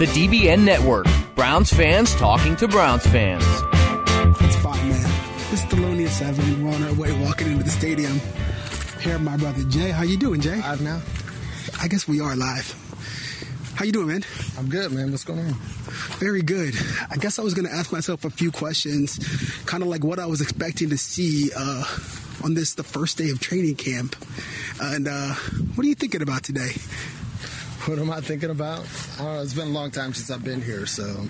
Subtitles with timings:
[0.00, 1.04] The DBN Network.
[1.34, 3.44] Browns fans talking to Browns fans.
[4.40, 5.02] It's fine, man.
[5.50, 6.64] This is Thelonious 7.
[6.64, 8.18] We're on our way walking into the stadium.
[9.02, 9.90] Here, my brother Jay.
[9.90, 10.56] How you doing, Jay?
[10.56, 11.02] Live now?
[11.82, 12.74] I guess we are live.
[13.74, 14.24] How you doing, man?
[14.56, 15.10] I'm good, man.
[15.10, 15.52] What's going on?
[16.18, 16.74] Very good.
[17.10, 19.18] I guess I was going to ask myself a few questions,
[19.66, 21.84] kind of like what I was expecting to see uh,
[22.42, 24.16] on this, the first day of training camp.
[24.80, 25.34] And uh,
[25.74, 26.72] what are you thinking about today?
[27.86, 28.86] What am I thinking about?
[29.18, 29.42] I don't know.
[29.42, 31.26] It's been a long time since I've been here, so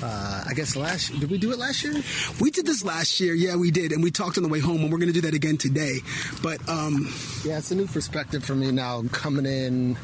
[0.00, 2.00] uh, I guess last did we do it last year?
[2.40, 4.82] We did this last year, yeah, we did, and we talked on the way home,
[4.82, 5.98] and we're going to do that again today.
[6.40, 7.12] But um,
[7.44, 9.96] yeah, it's a new perspective for me now coming in.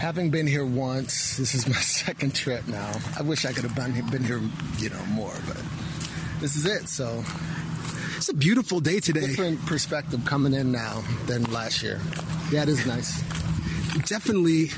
[0.00, 2.92] Having been here once, this is my second trip now.
[3.16, 4.40] I wish I could have been here, been here,
[4.78, 5.62] you know, more, but
[6.40, 6.88] this is it.
[6.88, 7.24] So
[8.16, 9.28] it's a beautiful day today.
[9.28, 12.00] Different perspective coming in now than last year.
[12.50, 13.22] Yeah, it is nice.
[14.08, 14.70] Definitely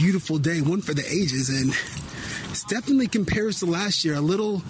[0.00, 1.74] beautiful day, one for the ages, and
[2.50, 4.14] it definitely compares to last year.
[4.14, 4.62] A little,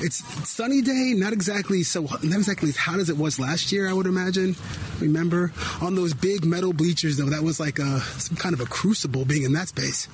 [0.00, 3.88] it's sunny day, not exactly so, not exactly as hot as it was last year.
[3.88, 4.56] I would imagine.
[4.98, 8.66] Remember on those big metal bleachers though, that was like a some kind of a
[8.66, 10.08] crucible being in that space.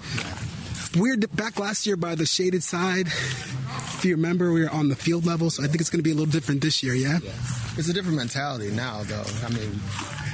[0.97, 3.07] Weird back last year by the shaded side.
[3.07, 6.03] If you remember, we were on the field level, so I think it's going to
[6.03, 6.93] be a little different this year.
[6.93, 7.21] Yeah?
[7.23, 7.31] yeah,
[7.79, 9.25] it's a different mentality now, though.
[9.47, 9.81] I mean,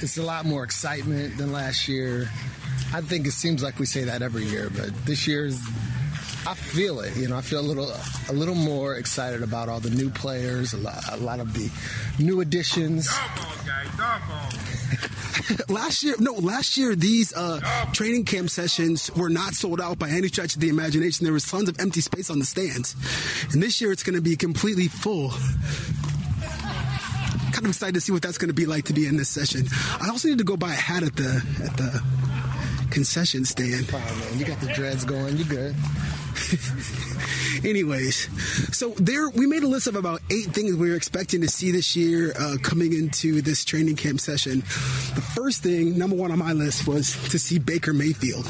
[0.02, 2.28] it's a lot more excitement than last year.
[2.92, 5.60] I think it seems like we say that every year, but this year's
[6.46, 7.16] I feel it.
[7.16, 7.92] You know, I feel a little
[8.28, 11.70] a little more excited about all the new players, a lot, a lot of the
[12.22, 13.08] new additions.
[15.68, 17.60] last year, no, last year these uh,
[17.92, 21.24] training camp sessions were not sold out by any stretch of the imagination.
[21.24, 22.96] There was tons of empty space on the stands,
[23.52, 25.34] and this year it's going to be completely full
[27.58, 29.28] kind of excited to see what that's going to be like to be in this
[29.28, 29.66] session.
[30.00, 32.02] I also need to go buy a hat at the at the
[32.90, 33.90] concession stand.
[33.92, 34.38] Man.
[34.38, 35.36] You got the dreads going.
[35.36, 35.74] You good.
[37.64, 38.28] Anyways,
[38.76, 41.70] so there we made a list of about eight things we were expecting to see
[41.70, 44.60] this year uh, coming into this training camp session.
[44.60, 48.46] The first thing, number one on my list, was to see Baker Mayfield.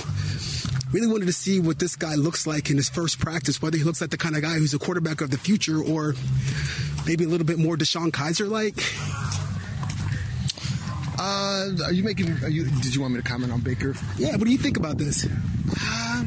[0.93, 3.85] Really wanted to see what this guy looks like in his first practice, whether he
[3.85, 6.15] looks like the kind of guy who's a quarterback of the future or
[7.07, 8.77] maybe a little bit more DeShone Kizer like.
[11.19, 12.31] Uh, are you making?
[12.45, 12.65] Are you?
[12.65, 13.95] Did you want me to comment on Baker?
[14.17, 14.33] Yeah.
[14.33, 15.27] What do you think about this?
[15.27, 16.25] Uh,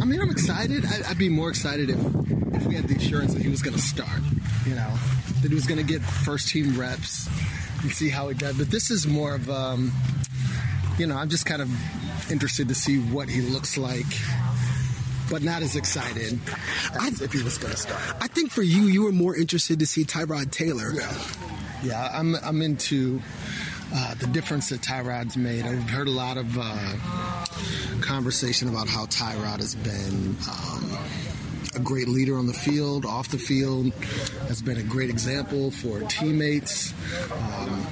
[0.00, 0.84] I mean, I'm excited.
[0.84, 1.98] I, would be more excited if
[2.54, 4.20] if we had the assurance that he was going to start.
[4.66, 4.92] You know,
[5.42, 7.28] that he was going to get first team reps
[7.82, 8.56] and see how he does.
[8.58, 9.92] But this is more of, um,
[10.98, 11.70] you know, I'm just kind of
[12.30, 14.06] interested to see what he looks like
[15.30, 16.38] but not as excited
[16.92, 18.02] as I, if he was going to start.
[18.20, 20.92] I think for you, you were more interested to see Tyrod Taylor.
[20.92, 21.24] Yeah,
[21.82, 23.22] yeah I'm, I'm into
[23.94, 25.64] uh, the difference that Tyrod's made.
[25.64, 26.96] I've heard a lot of uh,
[28.00, 30.36] conversation about how Tyrod has been.
[30.50, 30.98] Um,
[31.74, 33.94] a great leader on the field, off the field,
[34.48, 36.92] has been a great example for teammates.
[37.32, 37.86] Um,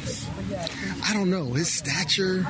[1.04, 2.46] I don't know his stature.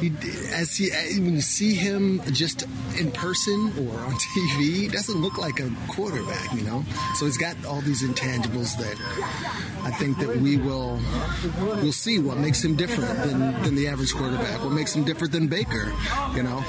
[0.00, 0.12] He,
[0.52, 2.62] as he, when you see him just
[2.98, 6.84] in person or on TV, he doesn't look like a quarterback, you know.
[7.16, 8.96] So he's got all these intangibles that
[9.84, 11.00] I think that we will
[11.82, 14.62] we'll see what makes him different than, than the average quarterback.
[14.62, 15.92] What makes him different than Baker,
[16.34, 16.62] you know.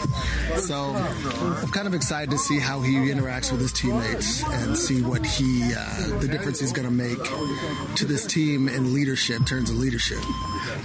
[0.57, 5.01] So I'm kind of excited to see how he interacts with his teammates and see
[5.01, 7.17] what he uh, the difference he's going to make
[7.95, 10.19] to this team in leadership, terms of leadership.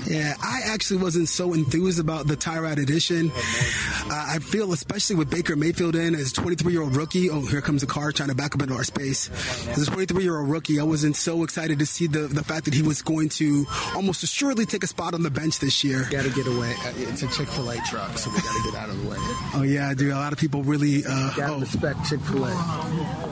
[0.06, 3.30] Yeah, I actually wasn't so enthused about the Tyrod edition.
[3.34, 7.30] Uh, I feel, especially with Baker Mayfield in as 23 year old rookie.
[7.30, 9.30] Oh, here comes a car trying to back up into our space.
[9.68, 12.66] As a 23 year old rookie, I wasn't so excited to see the, the fact
[12.66, 16.06] that he was going to almost assuredly take a spot on the bench this year.
[16.10, 16.74] Got to get away.
[16.84, 19.08] Uh, it's a Chick fil A truck, so we got to get out of the
[19.08, 19.16] way.
[19.54, 20.12] Oh, yeah, dude.
[20.12, 21.04] A lot of people really.
[21.06, 21.60] Uh, got to oh.
[21.60, 23.23] respect Chick fil A a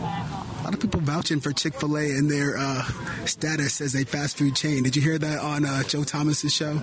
[0.72, 2.82] lot of people vouching for Chick Fil A and their uh,
[3.26, 4.82] status as a fast food chain.
[4.82, 6.80] Did you hear that on uh, Joe Thomas's show?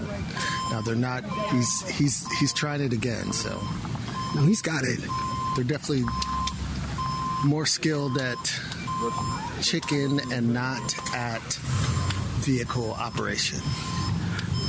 [0.70, 1.24] No, they're not.
[1.50, 3.34] He's he's he's tried it again.
[3.34, 3.50] So
[4.36, 5.00] no, he's got it.
[5.56, 6.06] They're definitely
[7.44, 8.38] more skilled at
[9.64, 11.42] chicken and not at
[12.42, 13.60] vehicle operation.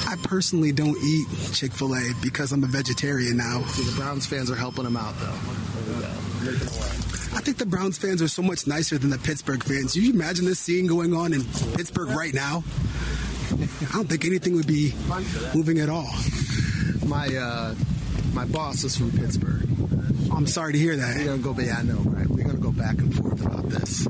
[0.06, 3.64] I personally don't eat Chick Fil A because I'm a vegetarian now.
[3.64, 7.19] See, the Browns fans are helping him out, though.
[7.32, 9.94] I think the Browns fans are so much nicer than the Pittsburgh fans.
[9.96, 11.44] You imagine this scene going on in
[11.74, 12.64] Pittsburgh right now?
[13.52, 14.92] I don't think anything would be
[15.54, 16.10] moving at all.
[17.06, 17.74] My uh,
[18.32, 19.66] my boss is from Pittsburgh.
[20.32, 21.16] I'm sorry to hear that.
[21.16, 21.60] We're gonna go.
[21.60, 22.26] Yeah, I know, right?
[22.28, 24.06] We're gonna go back and forth about this.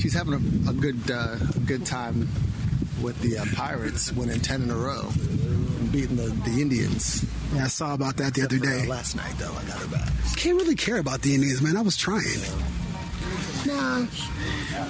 [0.00, 2.28] She's having a, a good uh, a good time
[3.02, 5.08] with the uh, Pirates winning ten in a row.
[5.94, 7.24] Beating the, the Indians.
[7.54, 8.84] Yeah, I saw about that the other day.
[8.86, 10.08] Last night, though, I got her back.
[10.36, 11.76] Can't really care about the Indians, man.
[11.76, 12.40] I was trying.
[13.64, 14.06] Nah,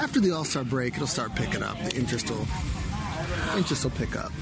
[0.02, 1.78] after the All Star break, it'll start picking up.
[1.84, 2.46] The interest will
[3.56, 4.32] interest will pick up.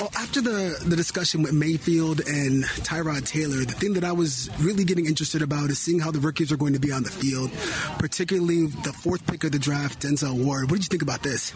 [0.00, 4.50] Well, after the, the discussion with Mayfield and Tyrod Taylor, the thing that I was
[4.58, 7.10] really getting interested about is seeing how the rookies are going to be on the
[7.10, 7.50] field,
[7.98, 10.70] particularly the fourth pick of the draft, Denzel Ward.
[10.70, 11.52] What did you think about this?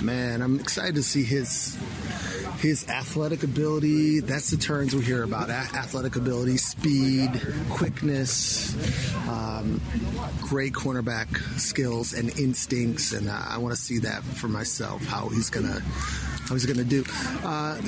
[0.00, 1.76] Man, I'm excited to see his
[2.60, 4.20] his athletic ability.
[4.20, 7.30] That's the terms we hear about: athletic ability, speed,
[7.70, 8.74] quickness,
[9.28, 9.80] um,
[10.40, 13.12] great cornerback skills and instincts.
[13.12, 15.04] And uh, I want to see that for myself.
[15.04, 15.80] How he's gonna
[16.48, 17.04] how he's going to do.
[17.44, 17.78] Uh,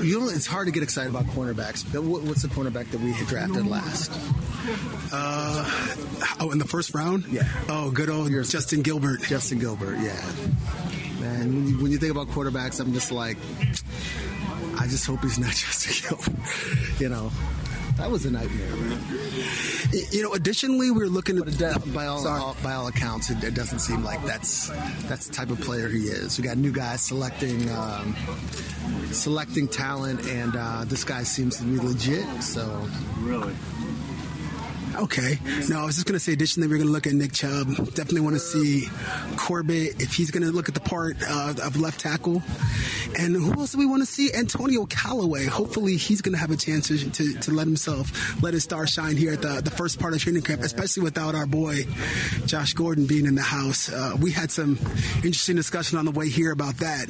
[0.00, 1.84] you know, it's hard to get excited about cornerbacks.
[2.00, 4.12] What's the cornerback that we drafted last?
[5.12, 5.68] Uh,
[6.40, 7.26] oh, in the first round?
[7.26, 7.42] Yeah.
[7.68, 8.50] Oh, good old Yours.
[8.50, 9.22] Justin Gilbert.
[9.22, 10.24] Justin Gilbert, yeah.
[11.24, 13.38] Man, when you, when you think about quarterbacks, I'm just like,
[14.78, 17.00] I just hope he's not just a Gilbert.
[17.00, 17.32] you know,
[17.96, 19.00] that was a nightmare, man.
[20.12, 23.54] You know, additionally, we are looking at by all, all, by all accounts, it, it,
[23.54, 24.68] doesn't seem like that's
[25.08, 26.36] that's the type of player he is.
[26.36, 28.14] We got new guys selecting um,
[29.10, 32.26] selecting talent, and uh, this guy seems to be legit.
[32.42, 32.86] So
[33.20, 33.54] really.
[34.96, 35.38] Okay.
[35.68, 37.68] No, I was just going to say, additionally, we're going to look at Nick Chubb.
[37.94, 38.88] Definitely want to see
[39.36, 42.42] Corbett if he's going to look at the part uh, of left tackle.
[43.18, 44.32] And who else do we want to see?
[44.32, 45.46] Antonio Callaway.
[45.46, 48.86] Hopefully, he's going to have a chance to, to, to, let himself, let his star
[48.86, 51.84] shine here at the, the first part of training camp, especially without our boy
[52.46, 53.92] Josh Gordon being in the house.
[53.92, 54.78] Uh, we had some
[55.16, 57.08] interesting discussion on the way here about that.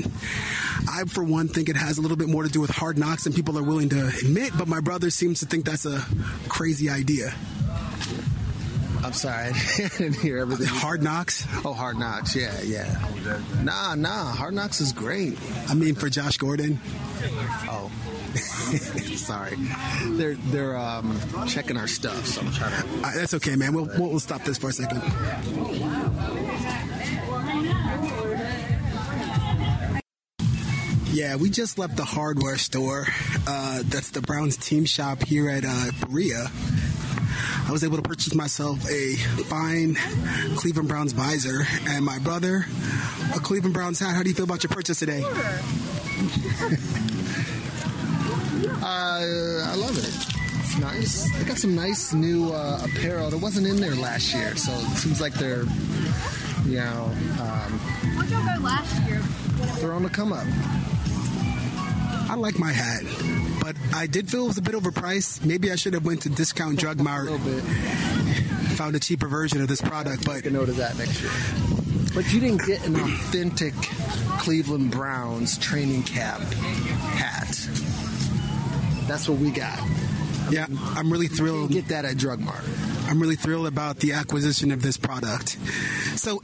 [0.90, 3.24] I, for one, think it has a little bit more to do with hard knocks
[3.24, 6.04] than people are willing to admit, but my brother seems to think that's a
[6.48, 7.34] crazy idea.
[9.04, 9.52] I'm sorry, I
[9.98, 10.66] didn't hear everything.
[10.66, 11.46] Hard Knocks.
[11.64, 12.34] Oh, Hard Knocks.
[12.34, 12.98] Yeah, yeah.
[13.62, 14.24] Nah, nah.
[14.32, 15.38] Hard Knocks is great.
[15.68, 16.80] I mean, for Josh Gordon.
[17.68, 17.90] Oh.
[18.34, 19.56] Sorry,
[20.16, 23.06] they're they're um, checking our stuff, so I'm trying to.
[23.06, 23.74] Uh, that's okay, man.
[23.74, 25.02] We'll, we'll stop this for a second.
[31.12, 33.06] Yeah, we just left the hardware store.
[33.46, 36.50] Uh, that's the Browns team shop here at uh, Berea.
[37.66, 39.94] I was able to purchase myself a fine
[40.56, 42.66] Cleveland Browns visor and my brother
[43.34, 44.14] a Cleveland Browns hat.
[44.14, 45.22] How do you feel about your purchase today?
[45.24, 45.28] uh,
[48.82, 50.04] I love it.
[50.60, 51.38] It's nice.
[51.38, 54.96] They got some nice new uh, apparel that wasn't in there last year, so it
[54.98, 55.64] seems like they're,
[56.66, 57.10] you know.
[57.40, 57.78] Um,
[58.16, 59.22] Where'd y'all go last year?
[59.80, 60.46] They're on the come up.
[62.34, 63.04] I like my hat,
[63.60, 65.44] but I did feel it was a bit overpriced.
[65.44, 67.28] Maybe I should have went to Discount Drug Mart,
[68.74, 70.24] found a cheaper version of this product.
[70.26, 71.30] But a note of that next year.
[72.12, 73.72] But you didn't get an authentic
[74.40, 77.50] Cleveland Browns training cap hat.
[79.06, 79.78] That's what we got.
[80.50, 80.66] Yeah,
[80.96, 81.70] I'm really thrilled.
[81.70, 82.64] get that at Drug Mart.
[83.06, 85.50] I'm really thrilled about the acquisition of this product.
[86.16, 86.42] So,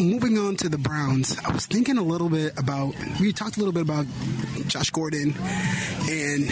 [0.00, 2.94] moving on to the Browns, I was thinking a little bit about.
[3.20, 4.06] We talked a little bit about
[4.66, 5.34] Josh Gordon
[6.08, 6.48] and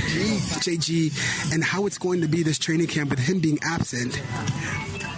[0.63, 4.21] JG and how it's going to be this training camp with him being absent.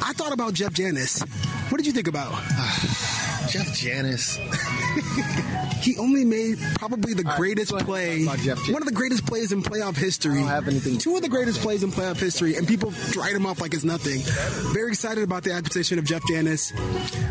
[0.02, 1.20] I thought about Jeff Janis.
[1.68, 2.32] What did you think about
[3.48, 4.36] Jeff Janis?
[5.82, 10.42] he only made probably the greatest play, one of the greatest plays in playoff history.
[10.98, 13.84] Two of the greatest plays in playoff history, and people write him off like it's
[13.84, 14.20] nothing.
[14.72, 16.72] Very excited about the acquisition of Jeff Janis.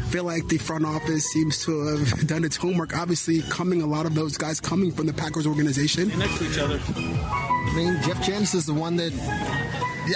[0.10, 2.96] Feel like the front office seems to have done its homework.
[2.98, 6.10] Obviously, coming a lot of those guys coming from the Packers organization.
[6.18, 6.80] Next to each other.
[6.96, 9.14] I mean, Jeff Janis is the one that.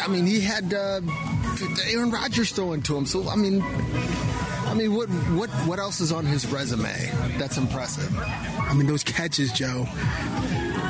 [0.01, 1.01] I mean, he had uh,
[1.89, 3.05] Aaron Rodgers throwing to him.
[3.05, 3.63] So I mean,
[4.69, 6.93] I mean, what what what else is on his resume
[7.39, 8.15] that's impressive?
[8.19, 9.87] I mean, those catches, Joe.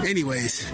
[0.06, 0.70] Anyways,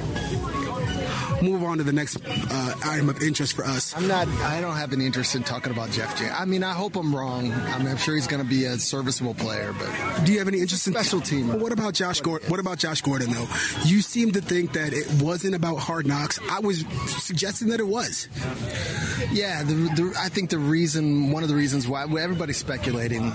[1.41, 3.95] move on to the next uh, item of interest for us.
[3.95, 4.27] I'm not.
[4.27, 6.29] I don't have any interest in talking about Jeff J.
[6.29, 7.51] I mean, I hope I'm wrong.
[7.51, 10.47] I mean, I'm sure he's going to be a serviceable player, but do you have
[10.47, 11.59] any interest in special team?
[11.59, 12.49] What about Josh Gordon?
[12.49, 13.47] What about Josh Gordon though?
[13.85, 16.39] You seem to think that it wasn't about hard knocks.
[16.49, 16.85] I was
[17.17, 18.27] suggesting that it was.
[19.31, 23.31] Yeah, the, the, I think the reason, one of the reasons why everybody's speculating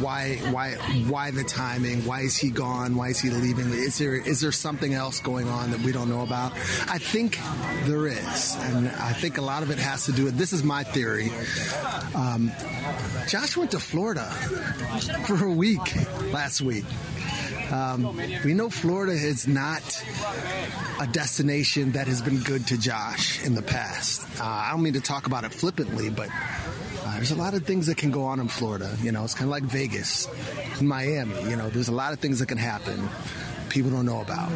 [0.00, 0.72] why why
[1.08, 2.04] why the timing?
[2.04, 2.96] Why is he gone?
[2.96, 3.70] Why is he leaving?
[3.72, 6.52] Is there is there something else going on that we don't know about?
[6.88, 7.38] I think
[7.84, 10.62] there is, and I think a lot of it has to do with this is
[10.62, 11.30] my theory.
[12.14, 12.50] Um,
[13.28, 14.26] Josh went to Florida
[15.26, 15.94] for a week
[16.32, 16.84] last week.
[17.70, 20.04] Um, we know Florida is not
[21.00, 24.22] a destination that has been good to Josh in the past.
[24.40, 26.28] Uh, I don't mean to talk about it flippantly, but
[27.20, 28.96] there's a lot of things that can go on in Florida.
[29.02, 30.26] You know, it's kind of like Vegas,
[30.80, 31.38] Miami.
[31.50, 33.10] You know, there's a lot of things that can happen.
[33.68, 34.50] people don't know about.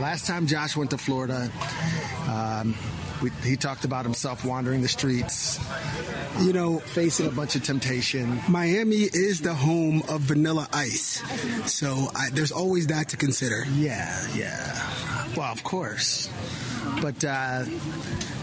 [0.00, 1.48] last time Josh went to Florida,
[2.28, 2.74] um,
[3.22, 5.60] we, he talked about himself wandering the streets,
[6.40, 8.40] you know, facing a bunch of temptation.
[8.48, 11.22] Miami is the home of Vanilla Ice,
[11.70, 13.62] so I, there's always that to consider.
[13.76, 15.24] Yeah, yeah.
[15.36, 16.28] Well, of course,
[17.00, 17.24] but.
[17.24, 17.64] Uh,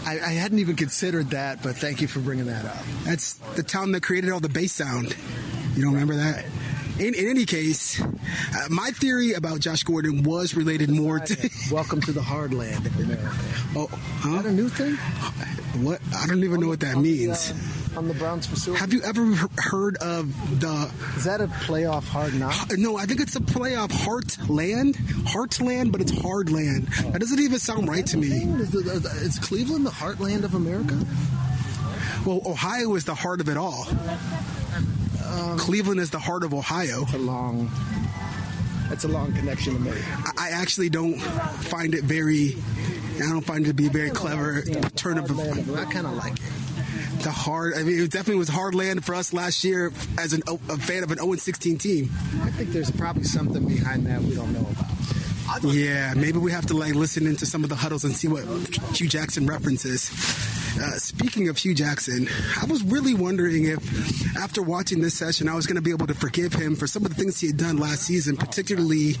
[0.06, 2.84] I, I, hadn't even considered that, but thank you for bringing that up.
[3.02, 5.16] That's the town that created all the bass sound.
[5.74, 6.44] You don't remember that?
[7.00, 8.06] In, in any case, uh,
[8.70, 11.50] my theory about Josh Gordon was related more to.
[11.72, 13.36] Welcome to the hard land of America.
[13.74, 14.28] Oh, huh?
[14.28, 14.94] Is that a new thing?
[15.84, 16.00] What?
[16.16, 17.52] I don't even know what that means.
[17.52, 18.80] The, uh, on the Browns facility.
[18.80, 19.24] Have you ever
[19.58, 20.90] heard of the?
[21.16, 22.70] Is that a playoff hard knock?
[22.76, 26.88] No, I think it's a playoff heartland, heartland, but it's hard land.
[26.98, 27.10] Oh.
[27.10, 28.28] That doesn't even sound right to me.
[28.28, 30.98] Is, is Cleveland the heartland of America?
[32.24, 33.86] Well, Ohio is the heart of it all.
[35.24, 37.02] Um, Cleveland is the heart of Ohio.
[37.02, 37.70] It's a long.
[38.90, 40.38] It's a long connection to make.
[40.38, 42.56] I actually don't find it very.
[43.16, 44.62] I don't find it to be very clever
[44.94, 45.30] turn of.
[45.30, 46.65] I kind of like it
[47.20, 47.74] the hard.
[47.74, 51.02] I mean, it definitely was hard land for us last year as an, a fan
[51.02, 52.10] of an 0 16 team.
[52.42, 54.96] I think there's probably something behind that we don't know about.
[55.62, 58.44] Yeah, maybe we have to like listen into some of the huddles and see what
[58.94, 60.10] Hue Jackson references.
[60.78, 62.28] Uh, speaking of Hue Jackson,
[62.60, 66.06] I was really wondering if after watching this session, I was going to be able
[66.06, 69.12] to forgive him for some of the things he had done last season, particularly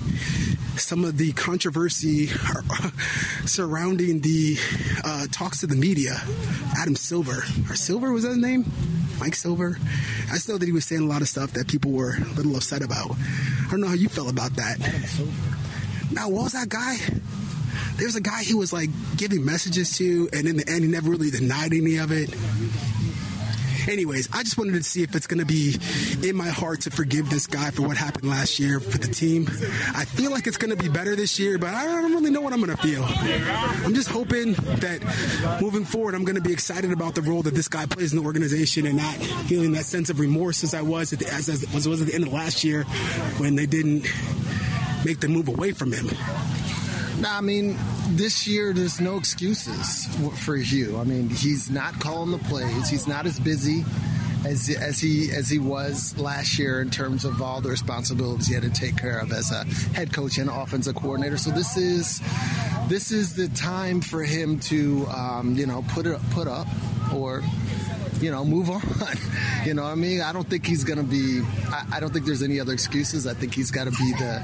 [0.76, 2.26] some of the controversy
[3.46, 4.58] surrounding the
[5.02, 6.20] uh, talks to the media.
[6.76, 8.64] Adam Silver, or Silver was that his name?
[9.18, 9.78] Mike Silver.
[10.28, 12.34] I just know that he was saying a lot of stuff that people were a
[12.34, 13.12] little upset about.
[13.12, 14.78] I don't know how you felt about that.
[16.12, 16.98] Now, what was that guy?
[17.96, 21.10] There's a guy he was like giving messages to, and in the end, he never
[21.10, 22.34] really denied any of it.
[23.88, 25.76] Anyways, I just wanted to see if it's going to be
[26.22, 29.46] in my heart to forgive this guy for what happened last year for the team.
[29.94, 32.40] I feel like it's going to be better this year, but I don't really know
[32.40, 33.04] what I'm going to feel.
[33.84, 37.54] I'm just hoping that moving forward, I'm going to be excited about the role that
[37.54, 39.14] this guy plays in the organization and not
[39.46, 42.08] feeling that sense of remorse as I was at the, as, as, as was at
[42.08, 42.82] the end of last year
[43.38, 44.06] when they didn't
[45.04, 46.08] make the move away from him.
[47.20, 47.76] Nah, I mean,
[48.10, 50.06] this year there's no excuses
[50.44, 50.98] for Hue.
[50.98, 52.90] I mean, he's not calling the plays.
[52.90, 53.84] He's not as busy
[54.44, 58.54] as as he as he was last year in terms of all the responsibilities he
[58.54, 61.38] had to take care of as a head coach and offensive coordinator.
[61.38, 62.20] So this is
[62.88, 66.66] this is the time for him to um, you know put it put up
[67.14, 67.42] or
[68.20, 68.80] you know, move on.
[69.64, 71.42] you know, I mean, I don't think he's going to be.
[71.68, 73.26] I, I, don't think there's any other excuses.
[73.26, 74.42] I think he's got to be the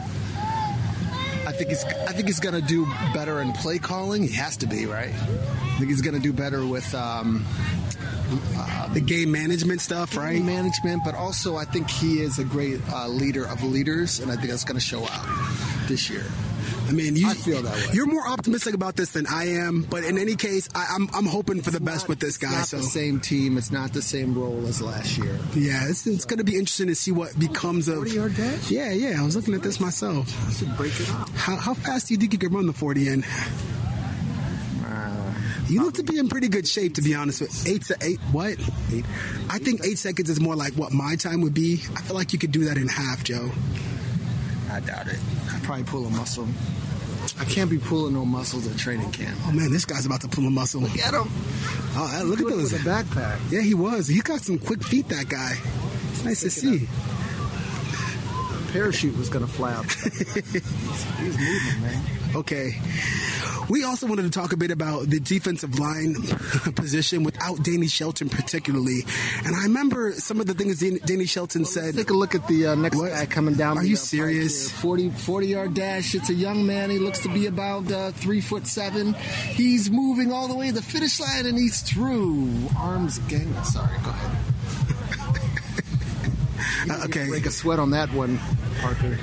[1.52, 4.22] I think he's I think he's going to do better in play calling.
[4.22, 5.12] He has to be right.
[5.12, 7.44] I think he's going to do better with um,
[8.56, 10.42] uh, the game management stuff, right?
[10.42, 14.36] Management, but also I think he is a great uh, leader of leaders, and I
[14.36, 15.26] think that's going to show out
[15.88, 16.24] this year.
[16.92, 17.94] I mean, you, I feel that way.
[17.94, 21.14] You're more optimistic about this than I am, but in any case, I, am I'm,
[21.14, 22.48] I'm hoping for the best with this guy.
[22.48, 22.76] It's not so.
[22.76, 23.56] the same team.
[23.56, 25.38] It's not the same role as last year.
[25.54, 27.96] Yeah, it's, it's going to be interesting to see what becomes of.
[27.96, 28.70] 40 yard dash?
[28.70, 29.22] Yeah, yeah.
[29.22, 30.28] I was looking at this myself.
[30.46, 31.30] I should break it up.
[31.30, 33.24] How, how fast do you think you could run the 40 in?
[34.84, 35.34] Uh,
[35.70, 38.20] you look to be in pretty good shape, to be honest with eight to eight.
[38.32, 38.58] What?
[38.92, 39.06] Eight.
[39.48, 41.80] I think eight seconds is more like what my time would be.
[41.96, 43.50] I feel like you could do that in half, Joe.
[44.70, 45.18] I doubt it.
[45.52, 46.48] I'd probably pull a muscle.
[47.40, 49.38] I can't be pulling no muscles at training camp.
[49.46, 50.80] Oh man, this guy's about to pull a muscle.
[50.80, 51.28] Look at him.
[51.94, 52.72] Oh, look at those.
[52.72, 53.38] With a backpack.
[53.50, 54.06] Yeah, he was.
[54.06, 55.08] He got some quick feet.
[55.08, 55.56] That guy.
[56.10, 56.88] It's nice to see.
[58.72, 59.84] Parachute was gonna fly out.
[59.92, 62.02] He's moving, man.
[62.34, 62.74] Okay.
[63.68, 66.14] We also wanted to talk a bit about the defensive line
[66.74, 69.02] position without Danny Shelton, particularly.
[69.44, 71.94] And I remember some of the things Danny Shelton well, said.
[71.94, 73.10] Take a look at the uh, next what?
[73.12, 73.78] guy coming down.
[73.78, 74.70] Are you serious?
[74.70, 76.14] 40, 40 yard dash.
[76.14, 76.90] It's a young man.
[76.90, 79.14] He looks to be about uh, three foot seven.
[79.14, 82.50] He's moving all the way to the finish line and he's through.
[82.78, 83.54] Arms gang.
[83.64, 84.36] Sorry, go ahead.
[86.90, 87.28] uh, okay.
[87.28, 88.38] Break a sweat on that one,
[88.80, 89.18] Parker.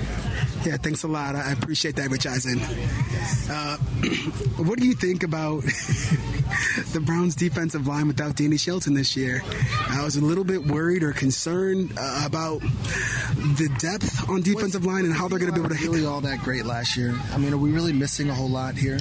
[0.65, 1.35] Yeah, thanks a lot.
[1.35, 2.59] I appreciate that, Rich Eisen.
[3.49, 3.77] Uh,
[4.63, 5.63] what do you think about
[6.91, 9.41] the Browns' defensive line without Danny Shelton this year?
[9.89, 15.05] I was a little bit worried or concerned uh, about the depth on defensive line
[15.05, 15.89] and how they're going to be able to hit.
[15.89, 17.15] Really, all that great last year.
[17.31, 18.99] I mean, are we really missing a whole lot here?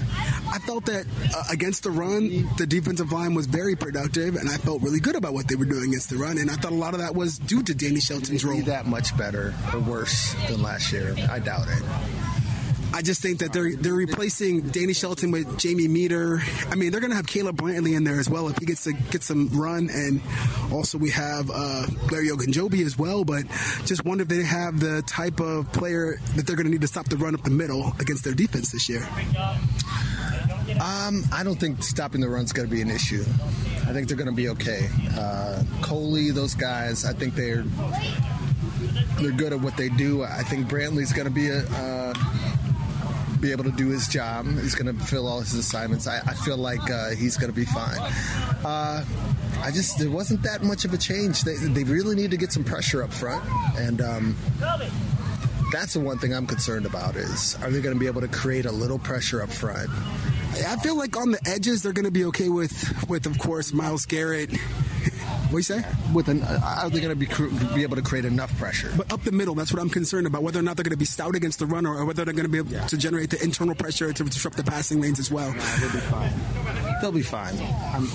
[0.50, 4.58] I felt that uh, against the run, the defensive line was very productive, and I
[4.58, 6.38] felt really good about what they were doing against the run.
[6.38, 8.60] And I thought a lot of that was due to Danny Shelton's role.
[8.62, 11.14] That much better or worse than last year.
[11.30, 11.82] I doubt it.
[12.92, 16.40] I just think that they're they're replacing Danny Shelton with Jamie Meder.
[16.70, 18.84] I mean, they're going to have Caleb Brantley in there as well if he gets
[18.84, 20.20] to get some run, and
[20.72, 23.24] also we have uh, Larry Ogunjobi as well.
[23.24, 23.44] But
[23.84, 26.86] just wonder if they have the type of player that they're going to need to
[26.86, 29.06] stop the run up the middle against their defense this year.
[30.80, 33.22] Um, I don't think stopping the run is going to be an issue.
[33.86, 34.88] I think they're going to be okay.
[35.16, 37.64] Uh, Coley, those guys, I think they're
[39.20, 40.22] they're good at what they do.
[40.22, 41.60] I think Brantley's going to be a.
[41.68, 42.14] Uh,
[43.40, 44.46] be able to do his job.
[44.46, 46.08] He's going to fill all his assignments.
[46.08, 47.98] I, I feel like uh, he's going to be fine.
[48.64, 49.04] Uh,
[49.60, 51.42] I just there wasn't that much of a change.
[51.42, 53.44] They, they really need to get some pressure up front,
[53.76, 54.36] and um,
[55.72, 58.28] that's the one thing I'm concerned about is are they going to be able to
[58.28, 59.88] create a little pressure up front?
[60.66, 63.72] I feel like on the edges they're going to be okay with with of course
[63.72, 64.50] Myles Garrett.
[65.50, 65.82] What you say?
[66.12, 67.26] With an, uh, are they going to be
[67.74, 68.92] be able to create enough pressure?
[68.96, 70.42] But up the middle, that's what I'm concerned about.
[70.42, 72.44] Whether or not they're going to be stout against the runner, or whether they're going
[72.44, 72.86] to be able yeah.
[72.86, 75.50] to generate the internal pressure to disrupt the passing lanes as well.
[75.50, 76.32] Nah, they'll be fine.
[77.00, 77.54] They'll be fine.
[77.94, 78.08] I'm,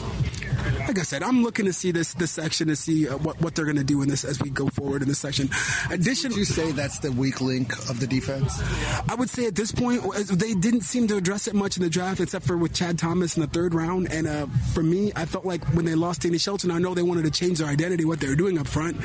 [0.87, 3.55] like I said, I'm looking to see this this section to see uh, what, what
[3.55, 5.49] they're going to do in this as we go forward in this section.
[5.89, 8.61] Additionally, you say that's the weak link of the defense?
[9.09, 11.89] I would say at this point they didn't seem to address it much in the
[11.89, 14.11] draft, except for with Chad Thomas in the third round.
[14.11, 17.03] And uh, for me, I felt like when they lost Danny Shelton, I know they
[17.03, 18.97] wanted to change their identity, what they were doing up front,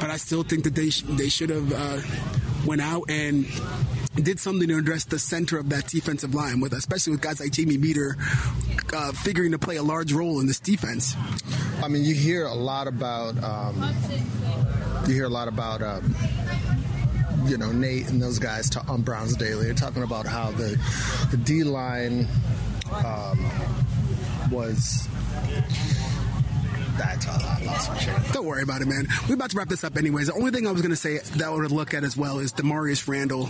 [0.00, 2.00] but I still think that they sh- they should have uh,
[2.66, 3.46] went out and
[4.16, 7.52] did something to address the center of that defensive line, with especially with guys like
[7.52, 8.16] Jamie Meder
[8.92, 11.14] uh, figuring to play a large role in this defense.
[11.82, 13.94] I mean, you hear a lot about um,
[15.06, 15.82] you hear a lot about.
[15.82, 16.14] Um,
[17.46, 19.64] you know Nate and those guys on Browns Daily.
[19.64, 20.78] They're talking about how the
[21.30, 22.28] the D line
[23.04, 23.50] um,
[24.50, 25.08] was
[26.96, 28.16] that's all I lost my train.
[28.32, 29.06] Don't worry about it, man.
[29.28, 30.26] We're about to wrap this up anyways.
[30.28, 32.38] The only thing I was going to say that I would look at as well
[32.38, 33.48] is Damarious Randall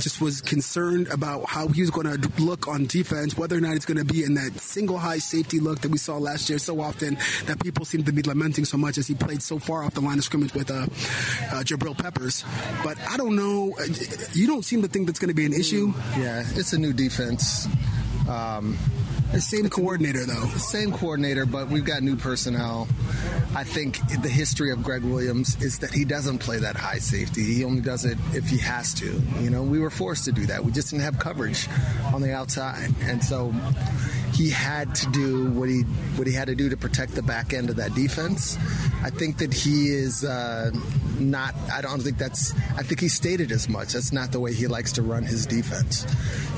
[0.00, 3.74] just was concerned about how he was going to look on defense, whether or not
[3.76, 6.58] it's going to be in that single high safety look that we saw last year
[6.58, 9.84] so often that people seem to be lamenting so much as he played so far
[9.84, 10.86] off the line of scrimmage with uh, uh,
[11.62, 12.44] Jabril Peppers.
[12.82, 13.74] But I don't know.
[14.32, 15.92] You don't seem to think that's going to be an issue.
[16.16, 17.66] Yeah, it's a new defense.
[18.28, 18.78] Um,
[19.34, 20.46] the same coordinator, though.
[20.56, 22.86] Same coordinator, but we've got new personnel.
[23.56, 27.42] I think the history of Gregg Williams is that he doesn't play that high safety.
[27.42, 29.20] He only does it if he has to.
[29.40, 30.64] You know, we were forced to do that.
[30.64, 31.68] We just didn't have coverage
[32.12, 33.52] on the outside, and so
[34.34, 35.82] he had to do what he
[36.16, 38.56] what he had to do to protect the back end of that defense.
[39.02, 40.70] I think that he is uh,
[41.18, 41.54] not.
[41.72, 42.52] I don't think that's.
[42.76, 43.92] I think he stated as much.
[43.92, 46.06] That's not the way he likes to run his defense.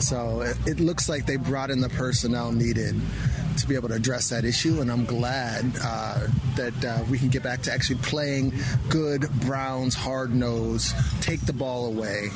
[0.01, 4.31] So it, it looks like they brought in the personnel to be able to address
[4.31, 6.27] that issue, and I'm glad uh,
[6.57, 8.53] that uh, we can get back to actually playing
[8.89, 12.29] good Browns hard nose, take the ball away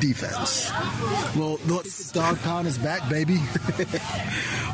[0.00, 0.70] defense.
[1.36, 3.36] Well, the dog pound is back, baby.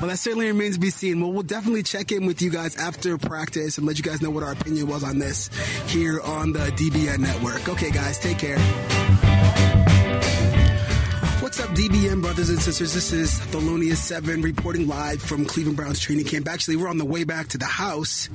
[0.00, 1.20] well, that certainly remains to be seen.
[1.20, 4.30] Well, we'll definitely check in with you guys after practice and let you guys know
[4.30, 5.48] what our opinion was on this
[5.88, 7.68] here on the DBN network.
[7.68, 9.93] Okay, guys, take care.
[11.54, 12.94] What's up, DBN brothers and sisters?
[12.94, 16.48] This is Thelonious 7 reporting live from Cleveland Browns training camp.
[16.48, 18.28] Actually, we're on the way back to the house,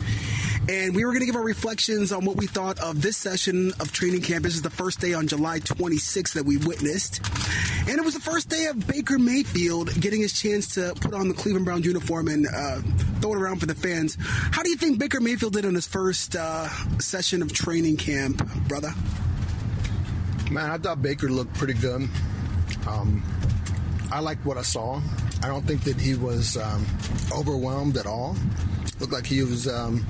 [0.70, 3.74] and we were going to give our reflections on what we thought of this session
[3.82, 4.46] of training camp.
[4.46, 7.20] This is the first day on July 26th that we witnessed,
[7.90, 11.28] and it was the first day of Baker Mayfield getting his chance to put on
[11.28, 12.80] the Cleveland Browns uniform and uh,
[13.20, 14.16] throw it around for the fans.
[14.22, 18.48] How do you think Baker Mayfield did on his first uh, session of training camp,
[18.70, 18.94] brother?
[20.50, 22.08] Man, I thought Baker looked pretty good.
[22.88, 23.24] Um,
[24.12, 25.02] I liked what I saw.
[25.44, 26.86] I don't think that he was um,
[27.32, 28.36] overwhelmed at all.
[29.00, 29.68] Looked like he was.
[29.68, 30.06] Um,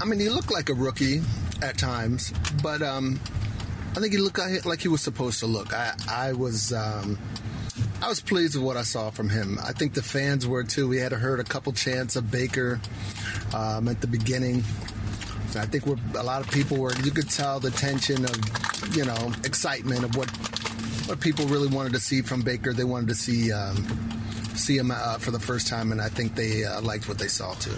[0.00, 1.22] I mean, he looked like a rookie
[1.62, 3.20] at times, but um,
[3.94, 5.72] I think he looked like he was supposed to look.
[5.72, 6.72] I, I was.
[6.72, 7.18] Um,
[8.02, 9.60] I was pleased with what I saw from him.
[9.62, 10.88] I think the fans were too.
[10.88, 12.80] We had heard a couple chants of Baker
[13.54, 14.64] um, at the beginning.
[15.56, 16.94] I think a lot of people were.
[17.02, 20.30] You could tell the tension of, you know, excitement of what
[21.08, 22.72] what people really wanted to see from Baker.
[22.72, 23.76] They wanted to see um,
[24.54, 27.28] see him uh, for the first time, and I think they uh, liked what they
[27.28, 27.76] saw too.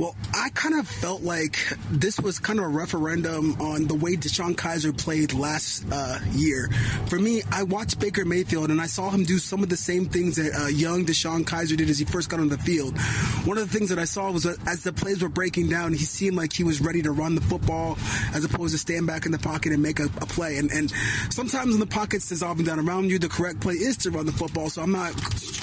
[0.00, 1.58] Well, I kind of felt like
[1.90, 6.70] this was kind of a referendum on the way DeShone Kizer played last uh, year.
[7.08, 10.06] For me, I watched Baker Mayfield and I saw him do some of the same
[10.06, 12.98] things that uh, young DeShone Kizer did as he first got on the field.
[13.44, 15.98] One of the things that I saw was as the plays were breaking down, he
[15.98, 17.98] seemed like he was ready to run the football
[18.32, 20.56] as opposed to stand back in the pocket and make a, a play.
[20.56, 20.90] And, and
[21.28, 24.32] sometimes in the pockets dissolving down around you, the correct play is to run the
[24.32, 24.70] football.
[24.70, 25.12] So I'm not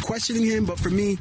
[0.03, 1.17] questioning him, but for me,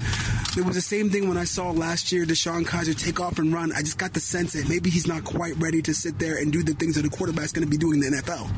[0.58, 3.52] it was the same thing when I saw last year DeShone Kizer take off and
[3.52, 3.70] run.
[3.72, 6.52] I just got the sense that maybe he's not quite ready to sit there and
[6.52, 8.50] do the things that a quarterback's going to be doing in the NFL.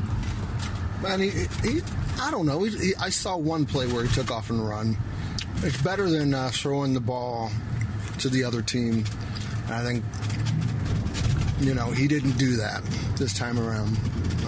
[1.06, 1.30] And he,
[1.68, 1.82] he
[2.18, 2.64] I don't know.
[2.64, 4.96] He, he, I saw one play where he took off and run.
[5.56, 7.50] It's better than uh, throwing the ball
[8.20, 9.04] to the other team.
[9.66, 10.04] And I think,
[11.60, 12.82] you know, he didn't do that
[13.16, 13.98] this time around.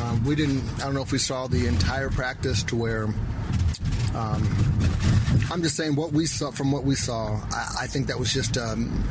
[0.00, 0.62] Um, we didn't.
[0.80, 3.12] I don't know if we saw the entire practice to where.
[4.14, 4.42] Um,
[5.50, 7.40] I'm just saying what we saw from what we saw.
[7.50, 9.04] I, I think that was just um,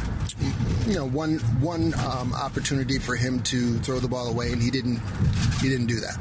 [0.88, 4.72] you know one one um, opportunity for him to throw the ball away, and he
[4.72, 5.02] didn't
[5.62, 6.18] he didn't do that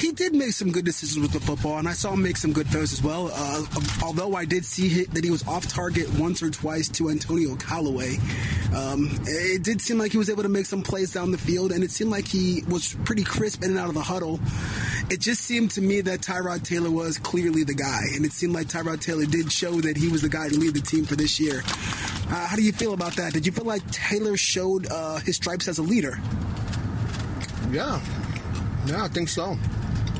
[0.00, 2.52] he did make some good decisions with the football, and I saw him make some
[2.52, 3.30] good throws as well.
[3.32, 3.64] Uh,
[4.02, 8.16] although I did see that he was off target once or twice to Antonio Callaway,
[8.74, 11.72] um, it did seem like he was able to make some plays down the field,
[11.72, 14.40] and it seemed like he was pretty crisp in and out of the huddle.
[15.10, 18.54] It just seemed to me that Tyrod Taylor was clearly the guy, and it seemed
[18.54, 21.16] like Tyrod Taylor did show that he was the guy to lead the team for
[21.16, 21.62] this year.
[22.30, 23.32] Uh, how do you feel about that?
[23.32, 26.20] Did you feel like Taylor showed uh, his stripes as a leader?
[27.70, 28.00] Yeah,
[28.86, 29.56] yeah, I think so.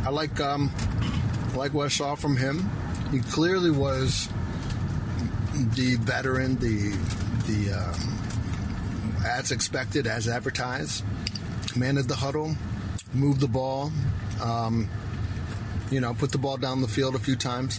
[0.09, 0.73] I like um,
[1.55, 2.71] like what I saw from him.
[3.11, 4.27] He clearly was
[5.75, 6.97] the veteran, the
[7.47, 11.05] the um, as expected, as advertised.
[11.67, 12.57] Commanded the huddle,
[13.13, 13.93] moved the ball,
[14.43, 14.89] um,
[15.91, 17.79] you know, put the ball down the field a few times.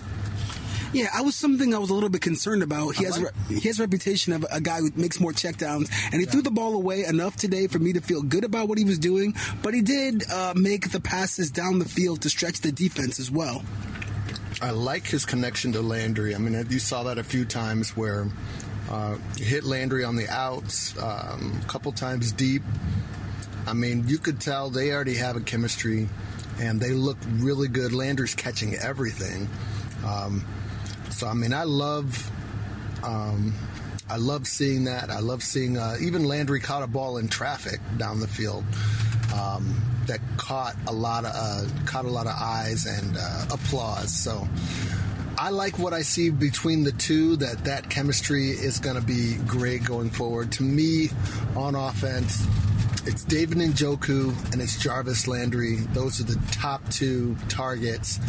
[0.91, 2.95] Yeah, I was something I was a little bit concerned about.
[2.95, 6.15] He has like, he has a reputation of a guy who makes more checkdowns, and
[6.15, 6.32] he yeah.
[6.32, 8.97] threw the ball away enough today for me to feel good about what he was
[8.97, 9.36] doing.
[9.62, 13.30] But he did uh, make the passes down the field to stretch the defense as
[13.30, 13.63] well.
[14.62, 16.36] I like his connection to Landry.
[16.36, 18.28] I mean, you saw that a few times where
[18.89, 22.63] uh, hit Landry on the outs, um, a couple times deep.
[23.67, 26.10] I mean, you could tell they already have a chemistry,
[26.60, 27.93] and they look really good.
[27.93, 29.47] Landry's catching everything.
[30.06, 30.45] Um,
[31.19, 32.32] so I mean, I love,
[33.03, 33.53] um,
[34.10, 35.10] I love seeing that.
[35.10, 38.63] I love seeing uh, even Landry caught a ball in traffic down the field
[39.36, 44.15] um, that caught a lot of uh, caught a lot of eyes and uh, applause.
[44.15, 44.47] So.
[45.41, 47.38] I like what I see between the two.
[47.38, 50.51] That that chemistry is going to be great going forward.
[50.53, 51.12] To me,
[51.55, 52.45] on offense,
[53.05, 55.77] it's David Njoku and it's Jarvis Landry.
[55.93, 58.19] Those are the top two targets.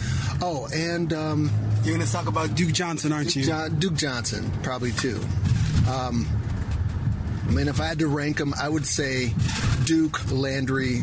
[0.40, 1.50] Oh, and um,
[1.84, 3.44] you're going to talk about Duke Johnson, aren't Duke you?
[3.44, 5.20] Jo- Duke Johnson, probably too.
[5.90, 6.26] Um,
[7.48, 9.32] I mean, if I had to rank them, I would say
[9.84, 11.02] Duke, Landry,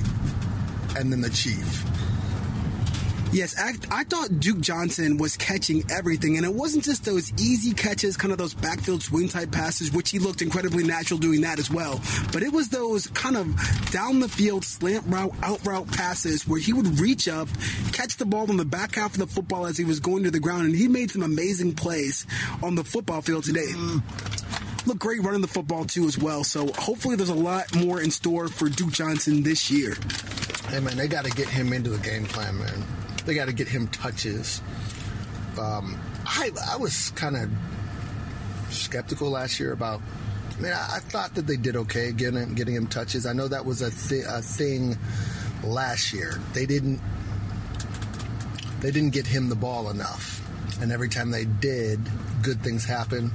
[0.98, 1.84] and then the Chief.
[3.38, 7.72] Yes, I, I, thought Duke Johnson was catching everything, and it wasn't just those easy
[7.72, 11.60] catches, kind of those backfield swing type passes, which he looked incredibly natural doing that
[11.60, 12.02] as well.
[12.34, 13.46] But it was those kind of
[13.92, 17.48] down the field slant route, out route passes where he would reach up,
[17.92, 20.32] catch the ball on the back half of the football as he was going to
[20.32, 22.26] the ground, and he made some amazing plays
[22.64, 23.72] on the football field today.
[24.88, 26.44] Look great running the football too as well.
[26.44, 29.96] So hopefully there's a lot more in store for Duke Johnson this year.
[30.70, 32.84] Hey man, they got to get him into the game plan, man.
[33.28, 34.62] They got to get him touches.
[35.60, 37.50] Um, I I was kind of
[38.74, 40.02] skeptical last year about.
[40.58, 43.26] I mean, I, I, thought that they did okay getting getting him touches.
[43.26, 44.98] I know that was a, th- a thing
[45.62, 46.40] last year.
[46.54, 47.02] They didn't
[48.80, 50.42] they didn't get him the ball enough,
[50.82, 52.00] and every time they did,
[52.42, 53.30] good things happen.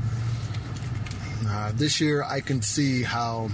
[1.46, 3.50] Uh, this year, I can see how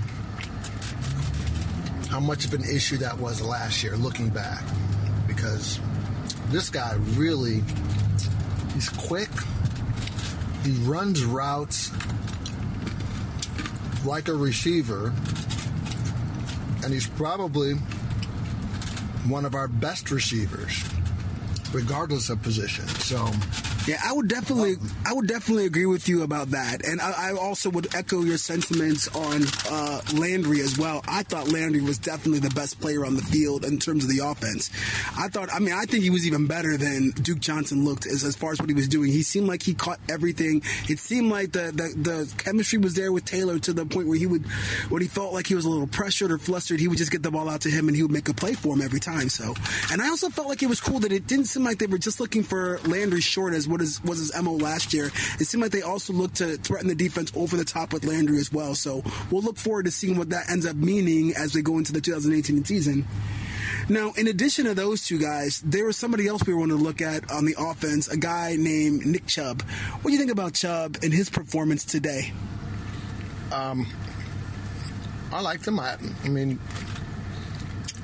[2.08, 4.62] how much of an issue that was last year, looking back,
[5.26, 5.80] because
[6.50, 7.62] this guy really
[8.74, 9.30] he's quick.
[10.64, 11.90] He runs routes
[14.04, 15.12] like a receiver,
[16.82, 17.74] and he's probably
[19.26, 20.84] one of our best receivers,
[21.72, 22.86] regardless of position.
[22.88, 23.30] So
[23.88, 27.32] yeah, I would definitely, I would definitely agree with you about that, and I, I
[27.32, 31.02] also would echo your sentiments on uh, Landry as well.
[31.08, 34.18] I thought Landry was definitely the best player on the field in terms of the
[34.18, 34.70] offense.
[35.16, 38.24] I thought, I mean, I think he was even better than Duke Johnson looked as,
[38.24, 39.10] as far as what he was doing.
[39.10, 40.60] He seemed like he caught everything.
[40.86, 44.18] It seemed like the, the the chemistry was there with Taylor to the point where
[44.18, 44.44] he would,
[44.90, 47.22] when he felt like he was a little pressured or flustered, he would just get
[47.22, 49.30] the ball out to him and he would make a play for him every time.
[49.30, 49.54] So,
[49.90, 51.96] and I also felt like it was cool that it didn't seem like they were
[51.96, 55.06] just looking for Landry short as what what is was his mo last year.
[55.38, 58.38] It seemed like they also looked to threaten the defense over the top with Landry
[58.38, 58.74] as well.
[58.74, 61.92] So we'll look forward to seeing what that ends up meaning as they go into
[61.92, 63.06] the 2018 season.
[63.88, 67.00] Now, in addition to those two guys, there was somebody else we wanted to look
[67.00, 69.62] at on the offense, a guy named Nick Chubb.
[69.62, 72.32] What do you think about Chubb and his performance today?
[73.52, 73.86] Um,
[75.32, 75.80] I liked him.
[75.80, 76.58] I, I mean,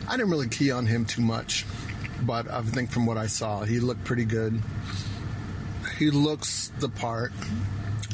[0.09, 1.67] I didn't really key on him too much,
[2.23, 4.63] but I think from what I saw, he looked pretty good
[5.95, 7.33] he looks the part.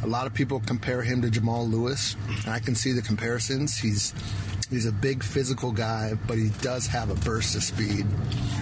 [0.02, 2.16] A lot of people compare him to Jamal Lewis,
[2.46, 3.76] I can see the comparisons.
[3.76, 4.14] He's
[4.70, 8.06] He's a big physical guy, but he does have a burst of speed.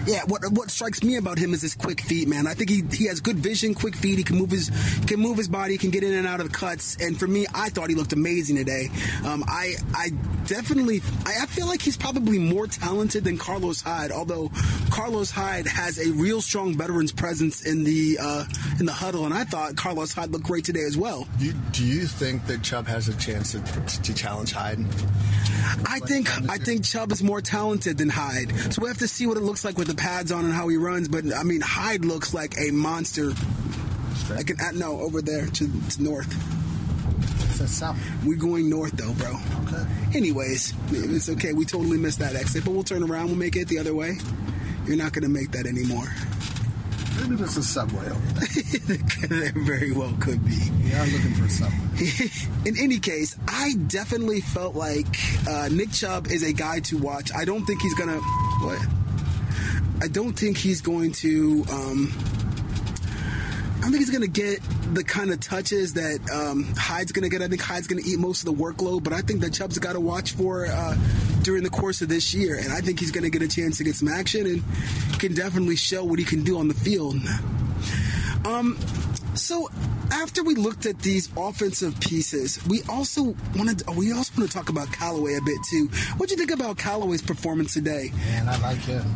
[0.07, 2.47] Yeah, what what strikes me about him is his quick feet, man.
[2.47, 4.17] I think he, he has good vision, quick feet.
[4.17, 4.71] He can move his
[5.07, 6.97] can move his body, can get in and out of the cuts.
[6.97, 8.89] And for me, I thought he looked amazing today.
[9.23, 10.09] Um, I I
[10.47, 14.11] definitely I, I feel like he's probably more talented than Carlos Hyde.
[14.11, 14.51] Although
[14.91, 18.45] Carlos Hyde has a real strong veterans presence in the uh,
[18.81, 21.29] in the huddle, and I thought Carlos Hyde looked great today as well.
[21.39, 23.61] You, do you think that Chubb has a chance to,
[24.03, 24.79] to challenge Hyde?
[25.87, 29.27] I think I think Chubb is more talented than Hyde, so we have to see
[29.27, 31.09] what it looks like with the pads on and how he runs.
[31.09, 33.33] But I mean, Hyde looks like a monster.
[34.31, 36.29] Like an, uh, no, over there to, to north.
[38.25, 39.35] We're going north though, bro.
[39.67, 39.85] Okay.
[40.15, 41.53] Anyways, it's okay.
[41.53, 43.27] We totally missed that exit, but we'll turn around.
[43.27, 44.19] We'll make it the other way.
[44.87, 46.07] You're not going to make that anymore.
[47.21, 48.27] Maybe there's a subway over
[48.87, 49.29] there.
[49.29, 50.57] there very well could be.
[50.85, 52.31] Yeah, I'm looking for a subway.
[52.69, 55.07] In any case, I definitely felt like
[55.49, 57.31] uh, Nick Chubb is a guy to watch.
[57.35, 58.79] I don't think he's gonna what.
[60.01, 61.65] I don't think he's going to.
[61.71, 62.13] Um,
[63.79, 64.61] I don't think he's going to get
[64.95, 67.43] the kind of touches that um, Hyde's going to get.
[67.43, 69.79] I think Hyde's going to eat most of the workload, but I think that Chubb's
[69.79, 70.97] got to watch for uh,
[71.49, 73.79] during the course of this year, and I think he's going to get a chance
[73.79, 74.63] to get some action and
[75.19, 77.17] can definitely show what he can do on the field.
[78.45, 78.77] Um,
[79.35, 79.71] so
[80.13, 84.69] after we looked at these offensive pieces, we also wanted we also want to talk
[84.69, 85.87] about Callaway a bit too.
[86.19, 88.11] What do you think about Callaway's performance today?
[88.15, 89.07] Man, I like him.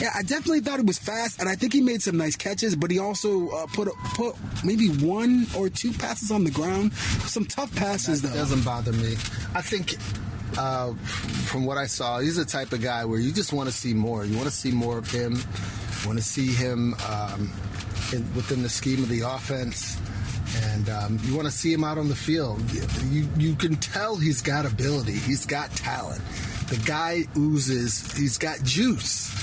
[0.00, 2.74] Yeah, I definitely thought it was fast, and I think he made some nice catches.
[2.74, 6.92] But he also uh, put put maybe one or two passes on the ground.
[6.94, 8.40] Some tough passes That though.
[8.40, 9.12] doesn't bother me.
[9.54, 9.96] I think,
[10.58, 10.94] uh,
[11.46, 13.94] from what I saw, he's the type of guy where you just want to see
[13.94, 14.24] more.
[14.24, 15.38] You want to see more of him.
[16.06, 17.52] Want to see him um,
[18.12, 19.98] in, within the scheme of the offense.
[20.72, 22.62] And um, you want to see him out on the field.
[23.10, 25.12] You, you can tell he's got ability.
[25.12, 26.22] He's got talent.
[26.68, 28.12] The guy oozes.
[28.16, 29.34] He's got juice.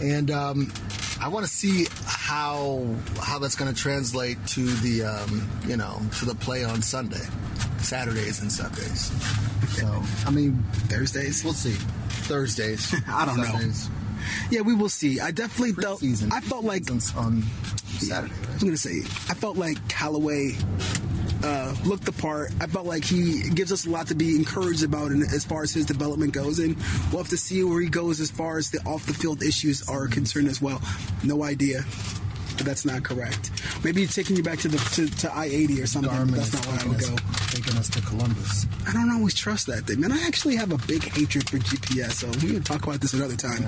[0.00, 0.72] And um,
[1.20, 2.86] I want to see how
[3.20, 7.24] how that's going to translate to the um, you know to the play on Sunday,
[7.78, 9.10] Saturdays and Sundays.
[9.68, 11.44] So I mean Thursdays.
[11.44, 11.72] we'll see.
[12.26, 12.94] Thursdays.
[13.08, 13.60] I don't know.
[14.50, 15.20] Yeah, we will see.
[15.20, 16.02] I definitely felt.
[16.02, 17.00] I felt like on
[17.98, 18.32] Saturday.
[18.34, 18.54] I Right?
[18.54, 19.00] was gonna say,
[19.30, 20.56] I felt like Callaway
[21.44, 22.50] uh, looked the part.
[22.60, 25.62] I felt like he gives us a lot to be encouraged about in, as far
[25.62, 26.76] as his development goes, and
[27.10, 29.86] we'll have to see where he goes as far as the off the field issues
[29.88, 30.80] are concerned as well.
[31.22, 31.84] No idea.
[32.56, 33.50] But that's not correct.
[33.84, 36.10] Maybe it's taking you back to the to, to I eighty or something.
[36.10, 37.16] Garmin that's not where I would us- go.
[37.48, 38.66] Taking us to Columbus.
[38.86, 40.12] I don't always trust that thing, man.
[40.12, 43.36] I actually have a big hatred for GPS, so we can talk about this another
[43.36, 43.62] time.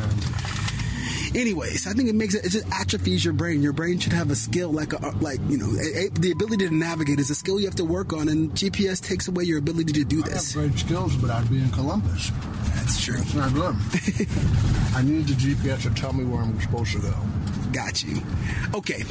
[1.35, 3.63] Anyways, I think it makes it it just atrophies your brain.
[3.63, 6.31] Your brain should have a skill like a, uh, like you know a, a- the
[6.31, 9.45] ability to navigate is a skill you have to work on, and GPS takes away
[9.45, 12.31] your ability to do this I have great skills, but I'd be in Columbus.
[12.75, 13.17] That's true.
[13.19, 13.77] It's not good.
[14.95, 17.15] I need the GPS to tell me where I'm supposed to go.
[17.73, 18.23] Got you.
[18.75, 19.05] Okay.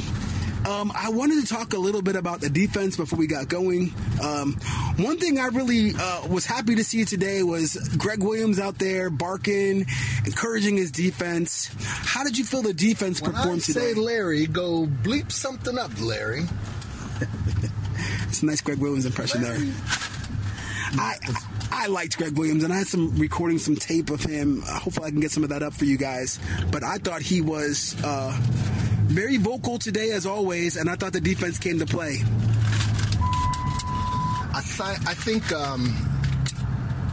[0.68, 3.94] Um, I wanted to talk a little bit about the defense before we got going.
[4.22, 4.54] Um,
[4.96, 9.08] one thing I really uh, was happy to see today was Gregg Williams out there
[9.08, 9.86] barking,
[10.26, 11.70] encouraging his defense.
[11.80, 14.00] How did you feel the defense When I performed say today?
[14.00, 16.44] Larry, go bleep something up, Larry.
[18.28, 19.56] It's a nice Gregg Williams impression there.
[20.92, 21.16] I
[21.80, 24.64] I liked Gregg Williams, and I had some recording, some tape of him.
[24.66, 26.40] Uh, hopefully, I can get some of that up for you guys.
[26.72, 28.36] But I thought he was uh,
[29.06, 32.18] very vocal today, as always, and I thought the defense came to play.
[34.52, 35.94] I, th- I think um,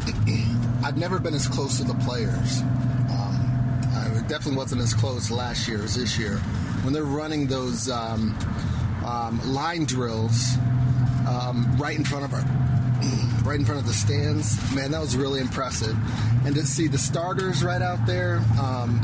[0.84, 2.62] I've never been as close to the players.
[2.62, 6.38] Um, I definitely wasn't as close last year as this year.
[6.82, 8.36] When they're running those um,
[9.06, 10.56] um, line drills
[11.28, 12.42] um, right in front of our,
[13.46, 15.96] right in front of the stands, man, that was really impressive.
[16.46, 19.02] And to see the starters right out there, um,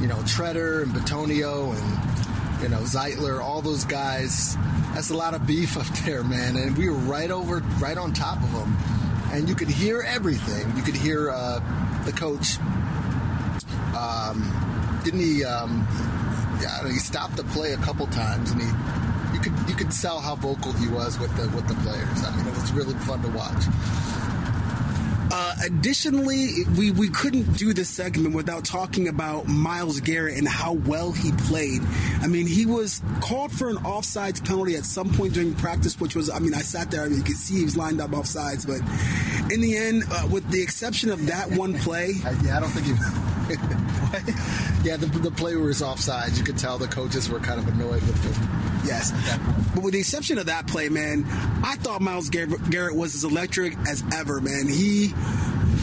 [0.00, 4.56] you know, Tretter and Bitonio and you know Zeitler, all those guys.
[4.94, 6.56] That's a lot of beef up there, man.
[6.56, 8.76] And we were right over, right on top of them,
[9.32, 10.76] and you could hear everything.
[10.76, 11.60] You could hear uh,
[12.04, 12.58] the coach.
[13.96, 15.44] Um, didn't he?
[15.44, 15.86] Um,
[16.60, 19.11] yeah, he stopped the play a couple times, and he.
[19.32, 22.24] You could you could tell how vocal he was with the with the players.
[22.24, 23.64] I mean, it was really fun to watch.
[25.34, 30.74] Uh, additionally, we, we couldn't do this segment without talking about Myles Garrett and how
[30.74, 31.80] well he played.
[32.20, 36.14] I mean, he was called for an offsides penalty at some point during practice, which
[36.14, 38.10] was, I mean, I sat there, I mean, you could see he was lined up
[38.10, 38.82] offsides, but
[39.50, 42.12] in the end, uh, with the exception of that one play,
[42.44, 43.31] yeah, I don't think he.
[44.84, 46.38] yeah, the, the play was offsides.
[46.38, 48.62] You could tell the coaches were kind of annoyed with him.
[48.84, 49.12] Yes.
[49.74, 51.24] But with the exception of that play, man,
[51.64, 54.68] I thought Myles Garrett Garrett was as electric as ever, man.
[54.68, 55.14] He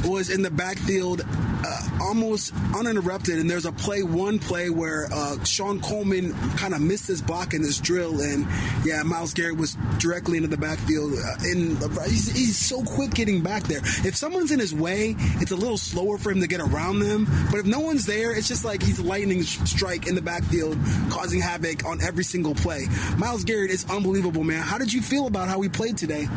[0.09, 3.39] was in the backfield uh, almost uninterrupted.
[3.39, 7.53] And there's a play, one play where uh, Shon Coleman kind of missed his block
[7.53, 8.47] in this drill, and
[8.85, 11.13] yeah, Myles Garrett was directly into the backfield.
[11.13, 13.79] Uh, he's, he's so quick getting back there.
[13.79, 17.27] If someone's in his way, it's a little slower for him to get around them.
[17.51, 20.77] But if no one's there, it's just like he's lightning strike in the backfield,
[21.09, 22.87] causing havoc on every single play.
[23.17, 24.61] Myles Garrett is unbelievable, man.
[24.61, 26.27] How did you feel about how he played today?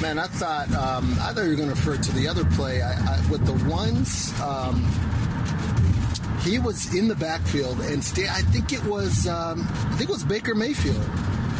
[0.00, 2.82] Man, I thought um, I thought you were going to refer to the other play
[2.82, 4.32] I, I, with the ones.
[4.40, 4.84] Um,
[6.42, 10.12] he was in the backfield, and sta- I think it was um, I think it
[10.12, 11.04] was Baker Mayfield.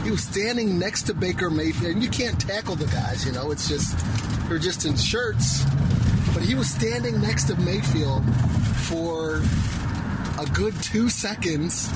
[0.05, 3.27] He was standing next to Baker Mayfield, and you can't tackle the guys.
[3.27, 3.97] You know, it's just
[4.49, 5.65] they're just in shirts.
[6.33, 8.25] But he was standing next to Mayfield
[8.87, 9.43] for
[10.39, 11.91] a good two seconds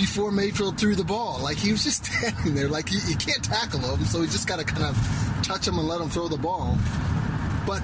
[0.00, 1.40] before Mayfield threw the ball.
[1.42, 4.48] Like he was just standing there, like you, you can't tackle him, so he just
[4.48, 4.96] got to kind of
[5.42, 6.78] touch him and let him throw the ball.
[7.66, 7.80] But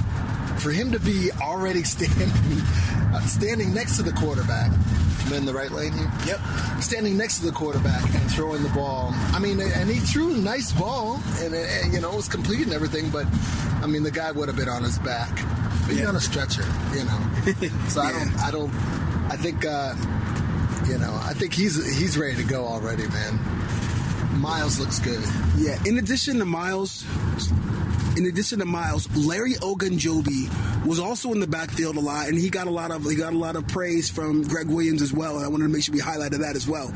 [0.59, 2.31] for him to be already standing,
[3.12, 4.72] uh, standing next to the quarterback,
[5.26, 6.11] am in the right lane here?
[6.26, 6.40] Yep.
[6.81, 9.11] Standing next to the quarterback and throwing the ball.
[9.12, 12.62] I mean, and he threw a nice ball, and, and you know it was complete
[12.62, 13.11] and everything.
[13.11, 13.26] But
[13.83, 15.37] I mean, the guy would have been on his back,
[15.87, 16.07] be yeah.
[16.07, 17.20] on a stretcher, you know.
[17.88, 18.09] so yeah.
[18.09, 18.74] I don't, I don't,
[19.31, 19.66] I think.
[19.66, 19.94] Uh,
[20.88, 23.38] you know, I think he's he's ready to go already, man.
[24.40, 25.22] Myles looks good.
[25.57, 25.79] Yeah.
[25.87, 27.05] In addition to Myles,
[28.16, 32.51] in addition to Myles, Larry Ogunjobi was also in the backfield a lot, and he
[32.51, 35.37] got a lot of he got a lot of praise from Gregg Williams as well.
[35.37, 36.92] And I wanted to make sure we highlighted that as well.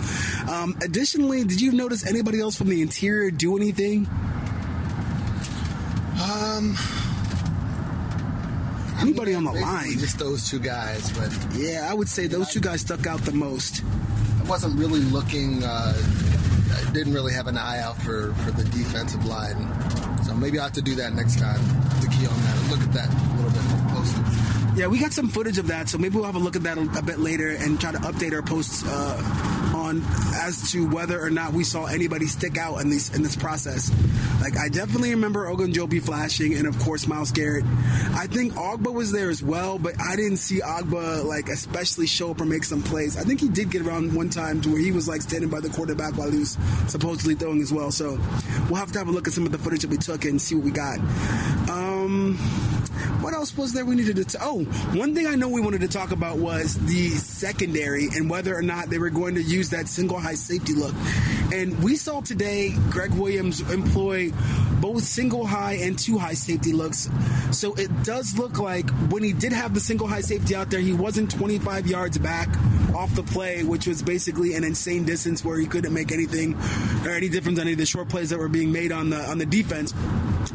[0.48, 4.06] Um, additionally, did you notice anybody else from the interior do anything?
[6.22, 6.76] Um.
[9.00, 9.98] Anybody on the line?
[9.98, 13.32] Just those two guys, but yeah, I would say those two guys stuck out the
[13.32, 13.82] most.
[14.40, 15.62] I wasn't really looking.
[15.64, 15.94] Uh,
[16.72, 19.56] I didn't really have an eye out for for the defensive line,
[20.24, 21.60] so maybe I will have to do that next time.
[22.00, 22.70] The key on that.
[22.70, 24.50] Look at that a little bit more closely.
[24.76, 26.78] Yeah, we got some footage of that, so maybe we'll have a look at that
[26.78, 29.59] a, a bit later and try to update our posts uh,
[29.90, 30.02] on
[30.34, 33.90] as to whether or not we saw anybody stick out in this in this process.
[34.40, 37.64] Like I definitely remember Ogunjobi flashing, and of course Myles Garrett.
[38.14, 42.30] I think Ogbah was there as well, but I didn't see Ogbah like especially show
[42.30, 43.16] up or make some plays.
[43.16, 45.60] I think he did get around one time to where he was like standing by
[45.60, 46.56] the quarterback while he was
[46.88, 47.90] supposedly throwing as well.
[47.90, 48.18] So
[48.68, 50.40] we'll have to have a look at some of the footage that we took and
[50.40, 50.98] see what we got.
[53.30, 54.24] What else was there we needed to?
[54.24, 58.28] T- oh, one thing I know we wanted to talk about was the secondary and
[58.28, 60.92] whether or not they were going to use that single high safety look.
[61.52, 64.32] And we saw today Gregg Williams employ
[64.80, 67.08] both single high and two high safety looks.
[67.52, 70.80] So it does look like when he did have the single high safety out there,
[70.80, 72.48] he wasn't 25 yards back
[72.96, 76.56] off the play, which was basically an insane distance where he couldn't make anything
[77.04, 79.20] or any difference on any of the short plays that were being made on the
[79.30, 79.94] on the defense.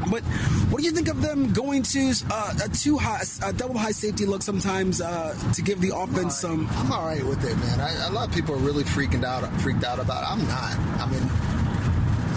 [0.10, 0.24] But
[0.70, 3.92] what do you think of them going to uh, a two high, a double high
[3.92, 6.68] safety look sometimes uh, to give the offense some?
[6.72, 7.80] I'm all right with it, man.
[7.80, 10.24] I, a lot of people are really freaking out, freaked out about.
[10.24, 10.32] it.
[10.32, 10.76] I'm not.
[11.00, 11.24] I mean,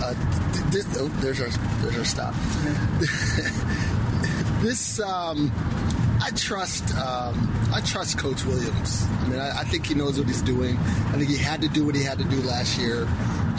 [0.03, 0.15] uh,
[0.71, 1.49] this, oh, there's our
[1.81, 2.35] there's our stop.
[4.63, 5.51] this um,
[6.23, 9.05] I trust um, I trust Coach Williams.
[9.09, 10.77] I mean, I, I, think he knows what he's doing.
[10.77, 13.09] I think he had to do what he had to do last year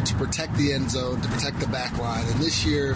[0.06, 2.94] to protect the end zone, to protect the back line, and this year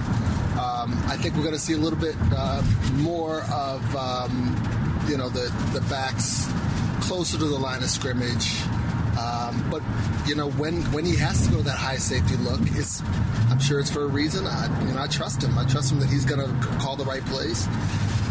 [0.59, 2.61] um, I think we're going to see a little bit uh,
[2.93, 4.55] more of um,
[5.09, 6.47] you know the the backs
[7.01, 8.61] closer to the line of scrimmage.
[9.19, 9.81] Um, but
[10.27, 13.01] you know when when he has to go that high safety look, it's
[13.49, 14.45] I'm sure it's for a reason.
[14.45, 15.57] I you know I trust him.
[15.57, 17.67] I trust him that he's going to call the right plays,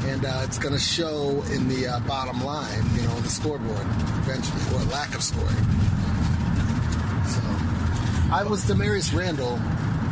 [0.06, 3.86] and uh, it's going to show in the uh, bottom line, you know, the scoreboard
[4.24, 5.48] eventually, or lack of scoring.
[7.26, 7.40] So
[8.32, 9.58] I was Damarious Randall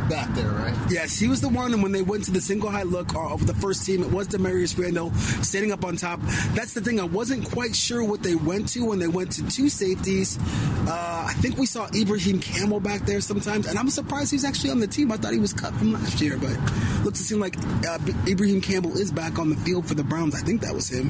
[0.07, 0.77] back there, right?
[0.91, 1.73] Yes, he was the one.
[1.73, 4.11] And when they went to the single high look uh, of the first team, it
[4.11, 6.19] was Damarious Randall standing up on top.
[6.53, 6.99] That's the thing.
[6.99, 10.37] I wasn't quite sure what they went to when they went to two safeties.
[10.87, 14.69] Uh, I think we saw Ibraheim Campbell back there sometimes, and I'm surprised he's actually
[14.69, 15.11] on the team.
[15.11, 16.55] I thought he was cut from last year, but
[17.03, 20.35] looks to seem like uh, Ibraheim Campbell is back on the field for the Browns.
[20.35, 21.09] I think that was him.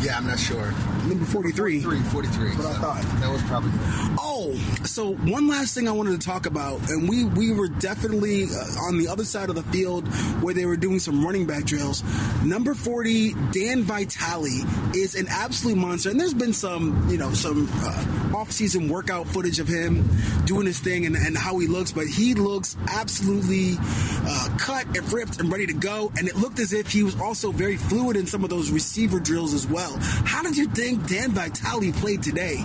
[0.00, 0.72] Yeah, I'm not sure.
[1.08, 1.80] Number 43.
[1.80, 2.10] 43.
[2.10, 2.48] 43.
[2.48, 3.02] What so I thought.
[3.20, 3.70] That was probably.
[4.18, 8.44] Oh, so one last thing I wanted to talk about, and we we were definitely
[8.44, 10.06] uh, on the other side of the field
[10.42, 12.02] where they were doing some running back drills.
[12.44, 17.68] Number 40, Dan Vitale, is an absolute monster, and there's been some, you know, some
[17.72, 20.08] uh, off-season workout footage of him
[20.44, 25.12] doing his thing and, and how he looks, but he looks absolutely uh, cut and
[25.12, 28.16] ripped and ready to go, and it looked as if he was also very fluid
[28.16, 29.96] in some of those receiver drills as well.
[30.24, 32.56] How did you think Dan Vitale played today?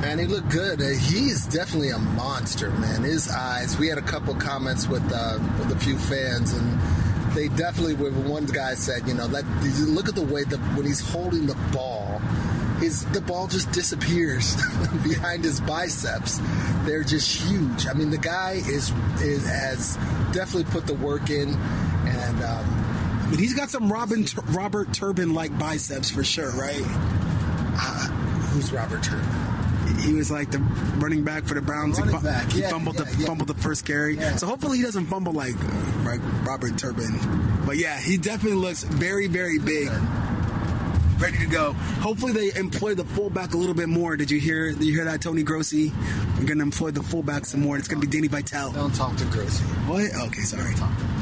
[0.00, 0.80] Man, he looked good.
[0.80, 3.02] Uh, he's definitely a monster, man.
[3.02, 3.78] His eyes.
[3.78, 6.80] We had a couple comments with uh, with a few fans, and
[7.34, 7.94] they definitely.
[7.94, 9.44] One guy said, you know, that
[9.86, 12.18] look at the way that when he's holding the ball,
[12.78, 14.56] his the ball just disappears
[15.04, 16.40] behind his biceps.
[16.84, 17.86] They're just huge.
[17.86, 18.90] I mean, the guy is,
[19.20, 19.96] is has
[20.32, 22.42] definitely put the work in, and.
[22.42, 22.86] Um,
[23.30, 26.82] but he's got some Robin Robert Turbin like biceps for sure, right?
[27.74, 28.08] Uh,
[28.52, 29.50] who's Robert Turbin?
[29.98, 30.58] he was like the
[30.98, 31.98] running back for the Browns.
[31.98, 32.50] Running he, back.
[32.50, 33.26] he yeah, fumbled yeah, the yeah.
[33.26, 34.18] fumbled the first carry.
[34.38, 35.54] So hopefully he doesn't fumble like
[36.04, 37.18] like Robert Turbin.
[37.66, 39.90] But yeah, he definitely looks very very big.
[41.18, 41.72] Ready to go.
[42.00, 44.16] Hopefully they employ the fullback a little bit more.
[44.16, 44.72] Did you hear?
[44.72, 45.92] Did you hear that, Tony Grossi?
[46.38, 47.76] We're gonna employ the fullback some more.
[47.76, 48.72] It's gonna be Danny Vitale.
[48.72, 49.62] Don't talk to Grossi.
[49.86, 50.10] What?
[50.28, 50.72] Okay, sorry.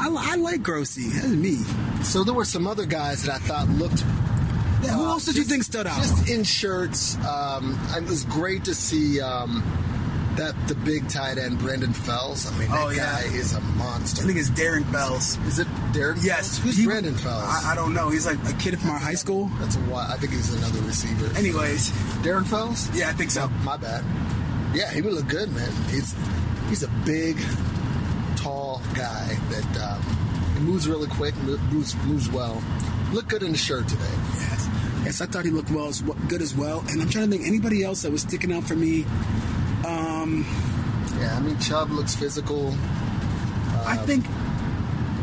[0.01, 1.09] I, I like Grossi.
[1.09, 1.57] That's me.
[2.05, 4.05] So there were some other guys that I thought looked
[4.83, 5.97] yeah, who else did just, you think stood out?
[5.97, 7.17] Just in shirts.
[7.25, 9.63] Um, it was great to see um,
[10.37, 12.51] that the big tight end Brandon Fells.
[12.51, 13.23] I mean, that oh, yeah.
[13.23, 14.23] guy is a monster.
[14.23, 15.37] I think it's Darren Fells.
[15.47, 16.23] Is it Darren?
[16.23, 16.59] Yes.
[16.59, 16.59] Fells?
[16.59, 17.45] Who's he, Brandon Fells?
[17.45, 18.09] I, I, don't know.
[18.09, 19.51] He's like a kid from our high school.
[19.59, 21.37] That's why I think he's another receiver.
[21.37, 21.91] Anyways,
[22.23, 22.89] Darren Fells.
[22.97, 23.49] Yeah, I think so.
[23.65, 24.05] My bad.
[24.75, 25.73] Yeah, he would look good, man.
[25.91, 26.15] He's
[26.69, 27.37] he's a big,
[28.37, 32.63] tall guy that um, moves really quick, moves moves well.
[33.13, 34.05] Look good in the shirt today.
[34.35, 34.68] Yes.
[35.05, 35.93] Yes, I thought he looked well,
[36.29, 36.85] good as well.
[36.91, 39.05] And I'm trying to think anybody else that was sticking out for me.
[39.87, 40.45] Um,
[41.19, 42.69] yeah, I mean Chubb looks physical.
[42.69, 44.25] Uh, I think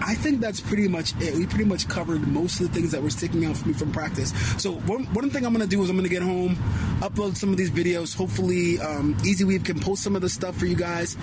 [0.08, 1.34] I think that's pretty much it.
[1.34, 3.92] We pretty much covered most of the things that were sticking out for me from
[3.92, 4.32] practice.
[4.62, 6.58] So one, one thing I'm going to do is I'm going to get home,
[7.00, 8.16] upload some of these videos.
[8.16, 11.18] Hopefully, um, Easy Weave can post some of the stuff for you guys.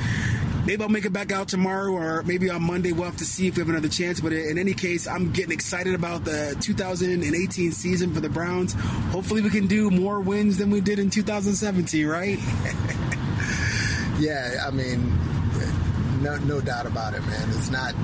[0.67, 2.93] Maybe I'll make it back out tomorrow, or maybe on Monday.
[2.93, 4.21] We'll have to see if we have another chance.
[4.21, 8.75] But in any case, I'm getting excited about the 2018 season for the Browns.
[9.11, 12.39] Hopefully, we can do more wins than we did in 2017, right?
[14.21, 15.19] yeah, I mean,
[16.23, 17.49] no, no doubt about it, man.
[17.51, 17.95] It's not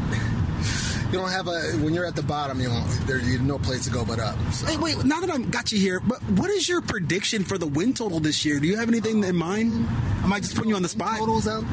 [1.10, 3.90] you don't have a when you're at the bottom, you know, there's no place to
[3.90, 4.36] go but up.
[4.52, 4.66] So.
[4.66, 5.04] Wait, wait.
[5.06, 8.20] Now that I've got you here, but what is your prediction for the win total
[8.20, 8.60] this year?
[8.60, 9.72] Do you have anything in mind?
[9.72, 11.18] am I might just put you on the spot.
[11.18, 11.64] Totals out.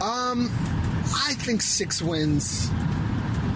[0.00, 0.50] Um,
[1.14, 2.70] I think six wins.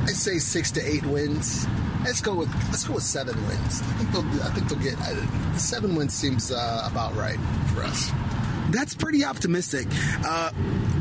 [0.03, 1.66] I say six to eight wins.
[2.05, 3.80] Let's go with let's go with seven wins.
[3.80, 7.38] I think they'll I think they'll get uh, seven wins seems uh, about right
[7.72, 8.11] for us
[8.70, 9.86] that's pretty optimistic.
[10.24, 10.51] Uh,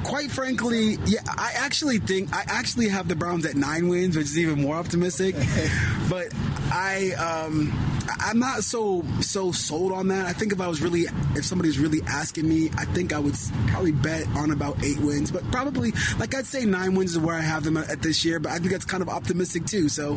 [0.03, 4.27] quite frankly, yeah, I actually think I actually have the Browns at nine wins, which
[4.27, 5.35] is even more optimistic.
[6.09, 6.27] but
[6.71, 7.13] I.
[7.13, 10.25] Um, I'm not so so sold on that.
[10.25, 13.35] I think if I was really, if somebody's really asking me, I think I would
[13.67, 15.31] probably bet on about eight wins.
[15.31, 18.39] But probably, like I'd say, nine wins is where I have them at, this year.
[18.39, 19.89] But I think that's kind of optimistic too.
[19.89, 20.15] So,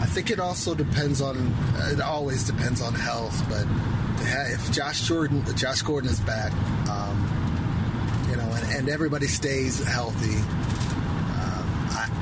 [0.00, 1.54] I think it also depends on.
[1.92, 3.66] It always depends on health, but
[4.20, 6.52] if Josh Jordan, Josh Gordon is back,
[6.88, 11.66] um, you know, and, and, everybody stays healthy, um,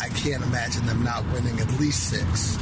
[0.03, 2.57] I, can't imagine them not winning at least six.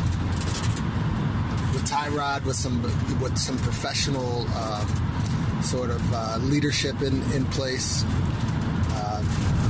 [1.95, 2.83] Tyrod, with some
[3.21, 8.03] with some professional um, sort of uh, leadership in in place,
[8.91, 9.23] uh,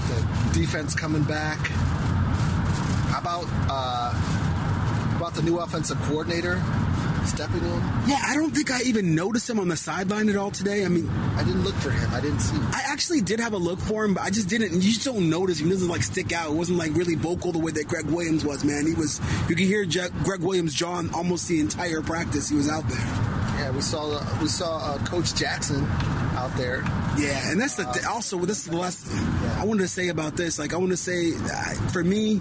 [0.08, 1.58] the defense coming back.
[3.12, 6.62] How about uh, about the new offensive coordinator?
[7.26, 7.80] Stepping in?
[8.06, 10.84] Yeah, I don't think I even noticed him on the sideline at all today.
[10.84, 12.12] I mean, I didn't look for him.
[12.12, 12.66] I didn't see him.
[12.72, 14.72] I actually did have a look for him, but I just didn't.
[14.74, 15.58] You just don't notice.
[15.58, 16.50] He doesn't like stick out.
[16.50, 18.86] It wasn't like really vocal the way that Gregg Williams was, man.
[18.86, 19.84] He was, you could hear
[20.22, 22.48] Gregg Williams' jaw almost the entire practice.
[22.48, 23.34] He was out there.
[23.58, 25.84] Yeah, we saw uh, we saw uh, Coach Jackson
[26.36, 26.82] out there.
[27.16, 29.60] Yeah, and that's the th- also this is the last yeah.
[29.60, 30.58] I wanted to say about this.
[30.58, 32.40] Like I want to say, uh, for me,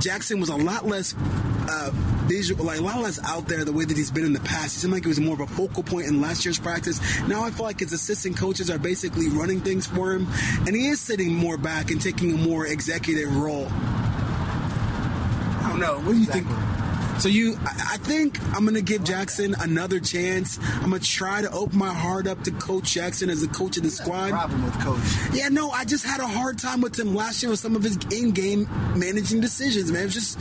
[0.00, 1.92] Jackson was a lot less uh,
[2.30, 4.74] visual, like a lot less out there the way that he's been in the past.
[4.74, 7.00] He seemed like he was more of a focal point in last year's practice.
[7.26, 10.28] Now I feel like his assistant coaches are basically running things for him,
[10.66, 13.66] and he is sitting more back and taking a more executive role.
[13.70, 15.96] I don't know.
[15.96, 16.42] What do you exactly.
[16.42, 17.20] think?
[17.20, 20.58] So you, I think I'm gonna give Jackson another chance.
[20.76, 23.82] I'm gonna try to open my heart up to Coach Jackson as the coach of
[23.82, 24.30] the squad.
[24.30, 25.02] Problem with Coach?
[25.34, 27.82] Yeah, no, I just had a hard time with him last year with some of
[27.82, 28.66] his in-game
[28.96, 29.92] managing decisions.
[29.92, 30.38] Man, it was just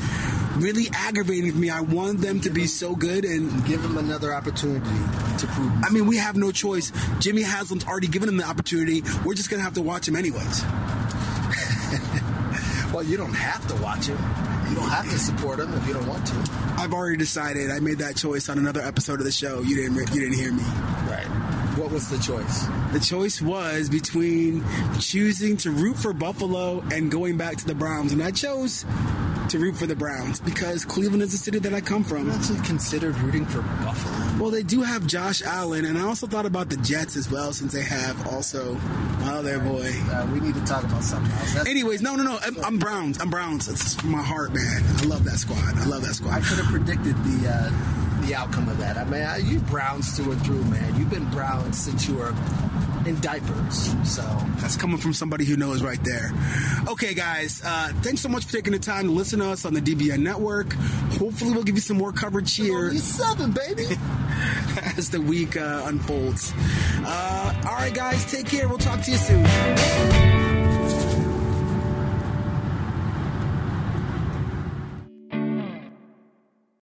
[0.59, 1.69] really aggravating me.
[1.69, 4.85] I wanted them to be so good and give them another opportunity
[5.37, 5.71] to prove.
[5.83, 6.91] I mean, we have no choice.
[7.19, 9.03] Jimmy Haslam's already given him the opportunity.
[9.25, 10.63] We're just gonna have to watch him anyways.
[12.93, 14.17] well, you don't have to watch him.
[14.69, 16.35] You don't have to support him if you don't want to.
[16.77, 17.71] I've already decided.
[17.71, 19.61] I made that choice on another episode of the show.
[19.61, 20.13] You didn't.
[20.13, 20.63] You didn't hear me.
[21.07, 21.25] Right.
[21.77, 22.65] What was the choice?
[22.91, 24.63] The choice was between
[24.99, 28.85] choosing to root for Buffalo and going back to the Browns, and I chose
[29.49, 32.29] to root for the Browns because Cleveland is the city that I come from.
[32.29, 34.41] I actually considered rooting for Buffalo.
[34.41, 37.51] Well, they do have Josh Allen, and I also thought about the Jets as well,
[37.51, 38.75] since they have also
[39.21, 39.91] my other boy.
[40.11, 41.53] Uh, we need to talk about something else.
[41.55, 42.37] That's, Anyways, no, no, no.
[42.41, 43.19] I'm, I'm Browns.
[43.19, 43.67] I'm Browns.
[43.67, 44.83] It's my heart, man.
[44.97, 45.77] I love that squad.
[45.77, 46.33] I love that squad.
[46.33, 48.97] I could have predicted the uh, the outcome of that.
[48.97, 50.95] I mean, you Browns through and through, man.
[50.97, 52.33] You've been Browns since you were
[53.05, 53.93] in diapers.
[54.03, 54.21] So
[54.57, 56.31] That's coming from somebody who knows right there.
[56.87, 57.61] Okay, guys.
[57.63, 60.19] Uh, thanks so much for taking the time to listen to us on the DBN
[60.19, 60.73] network.
[61.19, 63.85] Hopefully, we'll give you some more coverage here seven, baby.
[64.97, 66.53] as the week uh, unfolds.
[66.99, 68.29] Uh, all right, guys.
[68.31, 68.67] Take care.
[68.67, 70.28] We'll talk to you soon.